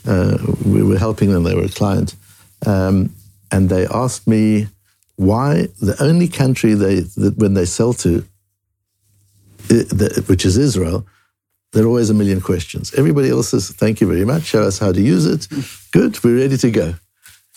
uh, 0.08 0.40
we 0.66 0.82
were 0.82 0.98
helping 0.98 1.32
them. 1.32 1.44
They 1.44 1.54
were 1.54 1.66
a 1.66 1.70
client, 1.70 2.16
um, 2.66 3.14
and 3.52 3.70
they 3.70 3.86
asked 3.86 4.28
me 4.28 4.68
why 5.18 5.68
the 5.80 5.96
only 6.00 6.28
country 6.28 6.74
they 6.74 7.02
that 7.02 7.38
when 7.38 7.54
they 7.54 7.66
sell 7.66 7.94
to, 7.94 8.26
which 10.28 10.46
is 10.46 10.58
Israel, 10.58 11.06
there 11.72 11.84
are 11.84 11.88
always 11.88 12.10
a 12.10 12.14
million 12.14 12.42
questions. 12.42 12.94
Everybody 12.96 13.30
else 13.30 13.50
says, 13.50 13.70
thank 13.70 14.02
you 14.02 14.08
very 14.08 14.26
much, 14.26 14.44
show 14.44 14.64
us 14.64 14.80
how 14.80 14.92
to 14.92 15.02
use 15.02 15.26
it. 15.26 15.48
Good, 15.92 16.24
we're 16.24 16.38
ready 16.38 16.58
to 16.58 16.72
go. 16.72 16.96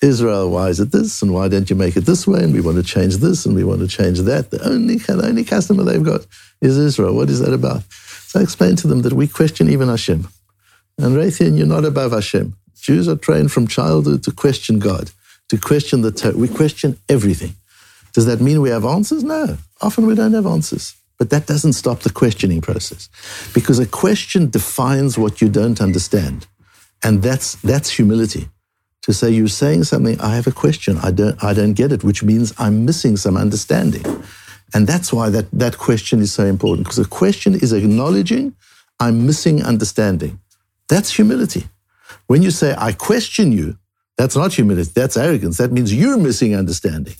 Israel, 0.02 0.50
why 0.50 0.68
is 0.68 0.80
it 0.80 0.90
this? 0.90 1.22
And 1.22 1.32
why 1.32 1.48
don't 1.48 1.70
you 1.70 1.76
make 1.76 1.96
it 1.96 2.02
this 2.02 2.26
way? 2.26 2.42
And 2.42 2.52
we 2.52 2.60
want 2.60 2.76
to 2.76 2.82
change 2.82 3.18
this 3.18 3.46
and 3.46 3.54
we 3.54 3.62
want 3.62 3.80
to 3.80 3.88
change 3.88 4.18
that. 4.20 4.50
The 4.50 4.60
only, 4.68 4.96
the 4.96 5.24
only 5.24 5.44
customer 5.44 5.84
they've 5.84 6.02
got 6.02 6.26
is 6.60 6.76
Israel. 6.76 7.14
What 7.14 7.30
is 7.30 7.38
that 7.40 7.54
about? 7.54 7.84
So 7.92 8.40
I 8.40 8.42
explained 8.42 8.78
to 8.78 8.88
them 8.88 9.02
that 9.02 9.12
we 9.12 9.28
question 9.28 9.70
even 9.70 9.88
Hashem. 9.88 10.26
And 10.98 11.16
Raytheon, 11.16 11.56
you're 11.56 11.66
not 11.66 11.84
above 11.84 12.12
Hashem. 12.12 12.56
Jews 12.80 13.06
are 13.08 13.16
trained 13.16 13.52
from 13.52 13.68
childhood 13.68 14.24
to 14.24 14.32
question 14.32 14.80
God, 14.80 15.12
to 15.48 15.56
question 15.56 16.02
the 16.02 16.10
Torah. 16.10 16.36
We 16.36 16.48
question 16.48 16.98
everything. 17.08 17.54
Does 18.12 18.26
that 18.26 18.40
mean 18.40 18.60
we 18.60 18.70
have 18.70 18.84
answers? 18.84 19.22
No. 19.22 19.56
Often 19.80 20.06
we 20.06 20.16
don't 20.16 20.34
have 20.34 20.46
answers. 20.46 20.94
But 21.22 21.30
that 21.30 21.46
doesn't 21.46 21.74
stop 21.74 22.00
the 22.00 22.10
questioning 22.10 22.60
process 22.60 23.08
because 23.54 23.78
a 23.78 23.86
question 23.86 24.50
defines 24.50 25.16
what 25.16 25.40
you 25.40 25.48
don't 25.48 25.80
understand. 25.80 26.48
And 27.04 27.22
that's, 27.22 27.54
that's 27.62 27.90
humility. 27.90 28.48
To 29.02 29.12
say 29.12 29.30
you're 29.30 29.46
saying 29.46 29.84
something, 29.84 30.20
I 30.20 30.34
have 30.34 30.48
a 30.48 30.50
question, 30.50 30.98
I 30.98 31.12
don't, 31.12 31.36
I 31.44 31.52
don't 31.54 31.74
get 31.74 31.92
it, 31.92 32.02
which 32.02 32.24
means 32.24 32.52
I'm 32.58 32.84
missing 32.84 33.16
some 33.16 33.36
understanding. 33.36 34.04
And 34.74 34.88
that's 34.88 35.12
why 35.12 35.30
that, 35.30 35.48
that 35.52 35.78
question 35.78 36.18
is 36.18 36.32
so 36.32 36.44
important 36.44 36.88
because 36.88 36.98
a 36.98 37.06
question 37.06 37.54
is 37.54 37.72
acknowledging 37.72 38.56
I'm 38.98 39.24
missing 39.24 39.62
understanding. 39.62 40.40
That's 40.88 41.14
humility. 41.14 41.68
When 42.26 42.42
you 42.42 42.50
say, 42.50 42.74
I 42.76 42.90
question 42.90 43.52
you, 43.52 43.78
that's 44.18 44.34
not 44.34 44.54
humility, 44.54 44.90
that's 44.92 45.16
arrogance. 45.16 45.56
That 45.58 45.70
means 45.70 45.94
you're 45.94 46.18
missing 46.18 46.56
understanding. 46.56 47.14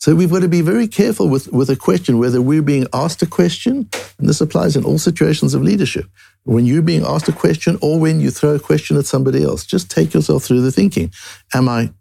So 0.00 0.14
we've 0.14 0.30
got 0.30 0.42
to 0.42 0.48
be 0.48 0.60
very 0.60 0.86
careful 0.86 1.28
with, 1.28 1.52
with 1.52 1.68
a 1.70 1.76
question, 1.76 2.18
whether 2.18 2.40
we're 2.40 2.62
being 2.62 2.86
asked 2.92 3.20
a 3.22 3.26
question, 3.26 3.88
and 4.18 4.28
this 4.28 4.40
applies 4.40 4.76
in 4.76 4.84
all 4.84 4.98
situations 4.98 5.54
of 5.54 5.62
leadership. 5.62 6.06
When 6.44 6.66
you're 6.66 6.82
being 6.82 7.04
asked 7.04 7.28
a 7.28 7.32
question 7.32 7.78
or 7.82 7.98
when 7.98 8.20
you 8.20 8.30
throw 8.30 8.54
a 8.54 8.60
question 8.60 8.96
at 8.96 9.06
somebody 9.06 9.42
else, 9.42 9.66
just 9.66 9.90
take 9.90 10.14
yourself 10.14 10.44
through 10.44 10.60
the 10.60 10.70
thinking. 10.70 11.12
Am 11.52 11.68
I 11.68 11.92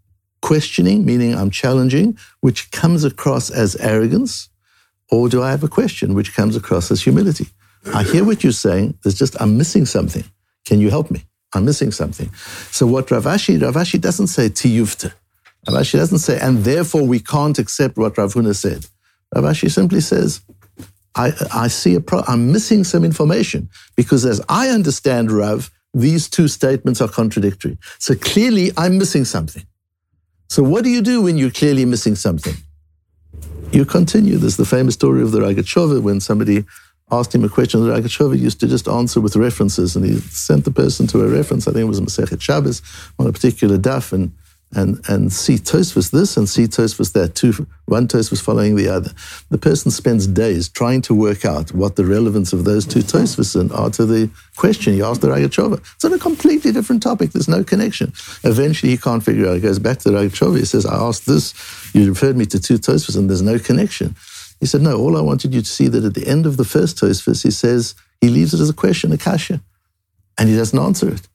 questioning, 0.43 1.05
meaning 1.05 1.33
I'm 1.33 1.49
challenging, 1.49 2.17
which 2.41 2.69
comes 2.69 3.03
across 3.03 3.49
as 3.49 3.75
arrogance, 3.77 4.49
or 5.10 5.27
do 5.27 5.41
I 5.41 5.49
have 5.49 5.63
a 5.63 5.67
question 5.67 6.13
which 6.13 6.36
comes 6.36 6.55
across 6.55 6.91
as 6.91 7.01
humility? 7.01 7.47
I 7.95 8.03
hear 8.03 8.23
what 8.23 8.43
you're 8.43 8.51
saying, 8.51 8.97
there's 9.03 9.17
just, 9.17 9.41
I'm 9.41 9.57
missing 9.57 9.86
something. 9.86 10.23
Can 10.65 10.79
you 10.79 10.91
help 10.91 11.10
me? 11.10 11.25
I'm 11.53 11.65
missing 11.65 11.91
something. 11.91 12.31
So 12.71 12.86
what 12.86 13.10
Rav 13.10 13.23
Ashi, 13.23 13.60
Rav 13.60 13.73
Ashi 13.73 13.99
doesn't 13.99 14.27
say 14.27 14.49
tiyuvta. 14.49 15.13
Rav 15.67 15.82
Ashi 15.82 15.97
doesn't 15.97 16.19
say, 16.19 16.39
and 16.39 16.60
therefore 16.60 17.06
we 17.06 17.19
can't 17.19 17.60
accept 17.60 17.97
what 17.97 18.17
Rav 18.17 18.34
Huna 18.34 18.56
said. 18.56 18.86
Rav 19.36 19.43
Ashi 19.43 19.69
simply 19.69 20.01
says, 20.01 20.41
I, 21.15 21.34
I 21.53 21.67
see 21.67 21.95
a 21.95 21.99
pro- 21.99 22.23
I'm 22.27 22.51
missing 22.51 22.84
some 22.84 23.03
information 23.03 23.69
because 23.95 24.25
as 24.25 24.39
I 24.47 24.69
understand 24.69 25.32
Rav, 25.32 25.71
these 25.93 26.30
two 26.30 26.47
statements 26.47 27.01
are 27.01 27.08
contradictory. 27.08 27.77
So 27.99 28.15
clearly 28.15 28.71
I'm 28.77 28.97
missing 28.97 29.25
something. 29.25 29.65
So 30.49 30.63
what 30.63 30.84
do 30.84 30.89
you 30.89 31.01
do 31.01 31.21
when 31.23 31.38
you're 31.38 31.51
clearly 31.51 31.86
missing 31.86 32.15
something? 32.15 32.53
You 33.71 33.84
continue. 33.84 34.38
There's 34.38 34.58
the 34.58 34.65
famous 34.65 34.93
story 34.93 35.21
of 35.21 35.32
the 35.32 35.39
Rogatchover 35.39 36.01
when 36.01 36.21
somebody 36.21 36.65
asked 37.12 37.34
him 37.34 37.43
a 37.43 37.49
question. 37.49 37.86
The 37.86 37.93
Rogatchover 37.93 38.39
used 38.39 38.60
to 38.62 38.67
just 38.67 38.88
answer 38.88 39.19
with 39.19 39.36
references 39.36 39.95
and 39.95 40.06
he 40.06 40.19
sent 40.19 40.65
the 40.65 40.71
person 40.71 41.08
to 41.08 41.21
a 41.23 41.27
reference. 41.27 41.67
I 41.67 41.71
think 41.71 41.82
it 41.82 41.89
was 41.89 41.99
Masechet 41.99 42.41
Shabbos 42.41 42.82
on 43.19 43.27
a 43.27 43.34
particular 43.34 43.77
daf 43.77 44.13
and 44.13 44.32
and, 44.75 45.01
and 45.08 45.32
see 45.32 45.56
Tosfos 45.56 46.12
this 46.12 46.36
and 46.36 46.47
see 46.47 46.63
Tosfos 46.63 47.13
that. 47.13 47.36
Two, 47.36 47.67
one 47.86 48.08
Tosfos 48.08 48.41
following 48.41 48.75
the 48.75 48.89
other. 48.89 49.12
The 49.49 49.58
person 49.58 49.91
spends 49.91 50.27
days 50.27 50.67
trying 50.67 51.01
to 51.03 51.15
work 51.15 51.45
out 51.45 51.71
what 51.73 51.95
the 51.95 52.06
relevance 52.06 52.51
of 52.51 52.65
those 52.65 52.86
two 52.86 52.99
Tosfos 52.99 53.56
are 53.73 53.89
to 53.91 54.06
the 54.06 54.30
question 54.58 54.93
he 54.93 55.01
asked 55.01 55.21
the 55.21 55.30
Rogatchover. 55.30 55.80
It's 55.95 56.06
on 56.06 56.13
a 56.13 56.19
completely 56.19 56.71
different 56.71 57.01
topic. 57.01 57.32
There's 57.32 57.47
no 57.47 57.63
connection. 57.63 58.10
Eventually, 58.43 58.91
he 58.91 58.97
can't 58.97 59.23
figure 59.23 59.47
out. 59.47 59.56
He 59.56 59.62
goes 59.62 59.80
back 59.80 59.99
to 59.99 60.12
the 60.12 60.17
Rogatchover. 60.17 60.60
He 60.60 60.65
says, 60.65 60.86
I 60.86 60.95
asked 60.95 61.25
this. 61.25 61.53
You 61.93 62.10
referred 62.10 62.36
me 62.36 62.45
to 62.47 62.60
two 62.60 62.80
and 63.15 63.30
there's 63.30 63.41
no 63.41 63.60
connection. 63.60 64.15
He 64.60 64.65
said, 64.65 64.82
no, 64.82 64.97
all 64.97 65.17
I 65.17 65.21
wanted 65.21 65.53
you 65.53 65.62
to 65.62 65.67
see 65.67 65.88
that 65.88 66.03
at 66.03 66.13
the 66.13 66.27
end 66.27 66.45
of 66.45 66.58
the 66.58 66.65
first 66.65 66.97
Tosfos, 66.97 67.43
he 67.43 67.51
says, 67.51 67.95
he 68.19 68.30
leaves 68.30 68.53
it 68.53 68.60
as 68.60 68.69
a 68.69 68.73
question, 68.73 69.12
a 69.12 69.17
kasha, 69.17 69.62
and 70.38 70.49
he 70.49 70.56
doesn't 70.56 70.77
answer 70.77 71.08
it. 71.10 71.27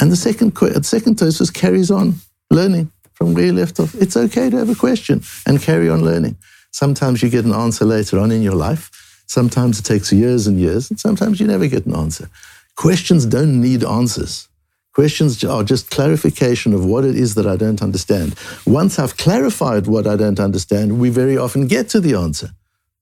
And 0.00 0.10
the 0.10 0.16
second, 0.16 0.54
the 0.54 0.82
second 0.82 1.16
Tosfos 1.16 1.52
carries 1.52 1.90
on 1.90 2.14
learning 2.50 2.90
from 3.12 3.34
where 3.34 3.46
you 3.46 3.52
left 3.52 3.78
off. 3.80 3.94
It's 3.94 4.16
okay 4.16 4.50
to 4.50 4.56
have 4.56 4.70
a 4.70 4.74
question 4.74 5.22
and 5.46 5.60
carry 5.60 5.88
on 5.88 6.04
learning. 6.04 6.36
Sometimes 6.72 7.22
you 7.22 7.28
get 7.28 7.44
an 7.44 7.52
answer 7.52 7.84
later 7.84 8.18
on 8.18 8.30
in 8.30 8.42
your 8.42 8.54
life. 8.54 8.90
Sometimes 9.26 9.78
it 9.78 9.84
takes 9.84 10.12
years 10.12 10.46
and 10.46 10.58
years, 10.58 10.90
and 10.90 10.98
sometimes 10.98 11.38
you 11.40 11.46
never 11.46 11.68
get 11.68 11.86
an 11.86 11.94
answer. 11.94 12.28
Questions 12.76 13.26
don't 13.26 13.60
need 13.60 13.84
answers. 13.84 14.48
Questions 14.92 15.44
are 15.44 15.62
just 15.62 15.90
clarification 15.90 16.74
of 16.74 16.84
what 16.84 17.04
it 17.04 17.14
is 17.14 17.34
that 17.36 17.46
I 17.46 17.56
don't 17.56 17.82
understand. 17.82 18.34
Once 18.66 18.98
I've 18.98 19.16
clarified 19.16 19.86
what 19.86 20.06
I 20.06 20.16
don't 20.16 20.40
understand, 20.40 20.98
we 20.98 21.10
very 21.10 21.36
often 21.36 21.68
get 21.68 21.88
to 21.90 22.00
the 22.00 22.14
answer, 22.14 22.50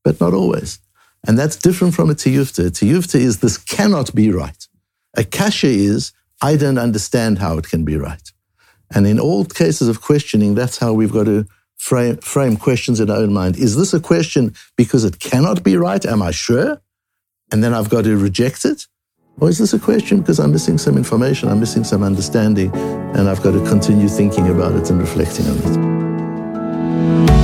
but 0.05 0.21
not 0.21 0.35
always. 0.35 0.81
And 1.27 1.39
that's 1.39 1.57
different 1.57 1.95
from 1.95 2.11
a 2.11 2.15
tiyufta. 2.15 2.67
A 2.67 2.71
tiyufta 2.71 3.19
is 3.19 3.39
this 3.39 3.57
cannot 3.57 4.15
be 4.15 4.31
right. 4.31 4.67
A 5.17 5.25
kasha 5.25 5.69
is 5.69 6.13
I 6.43 6.57
don't 6.57 6.79
understand 6.79 7.39
how 7.39 7.57
it 7.57 7.69
can 7.69 7.85
be 7.85 7.97
right. 7.97 8.33
And 8.95 9.07
in 9.07 9.21
all 9.21 9.45
cases 9.45 9.89
of 9.89 10.01
questioning, 10.01 10.55
that's 10.55 10.79
how 10.79 10.93
we've 10.93 11.13
got 11.13 11.25
to 11.25 11.47
frame, 11.77 12.17
frame 12.19 12.57
questions 12.57 13.01
in 13.01 13.11
our 13.11 13.19
own 13.19 13.33
mind. 13.33 13.57
Is 13.57 13.77
this 13.77 13.95
a 13.95 14.01
question 14.01 14.55
because 14.77 15.05
it 15.05 15.19
cannot 15.19 15.63
be 15.63 15.77
right? 15.77 16.05
Am 16.05 16.23
I 16.23 16.31
sure? 16.31 16.81
And 17.53 17.63
then 17.63 17.75
I've 17.75 17.89
got 17.89 18.05
to 18.05 18.17
reject 18.17 18.65
it? 18.65 18.87
Or 19.41 19.49
is 19.49 19.59
this 19.59 19.73
a 19.73 19.79
question 19.79 20.21
because 20.21 20.41
I'm 20.41 20.53
missing 20.53 20.79
some 20.79 20.97
information, 20.97 21.49
I'm 21.49 21.61
missing 21.61 21.85
some 21.85 22.03
understanding, 22.03 22.75
and 22.75 23.29
I've 23.29 23.43
got 23.43 23.53
to 23.53 23.65
continue 23.65 24.09
thinking 24.09 24.49
about 24.49 24.75
it 24.75 24.91
and 24.91 25.01
reflecting 25.01 25.47
on 25.47 25.59
it? 25.59 27.38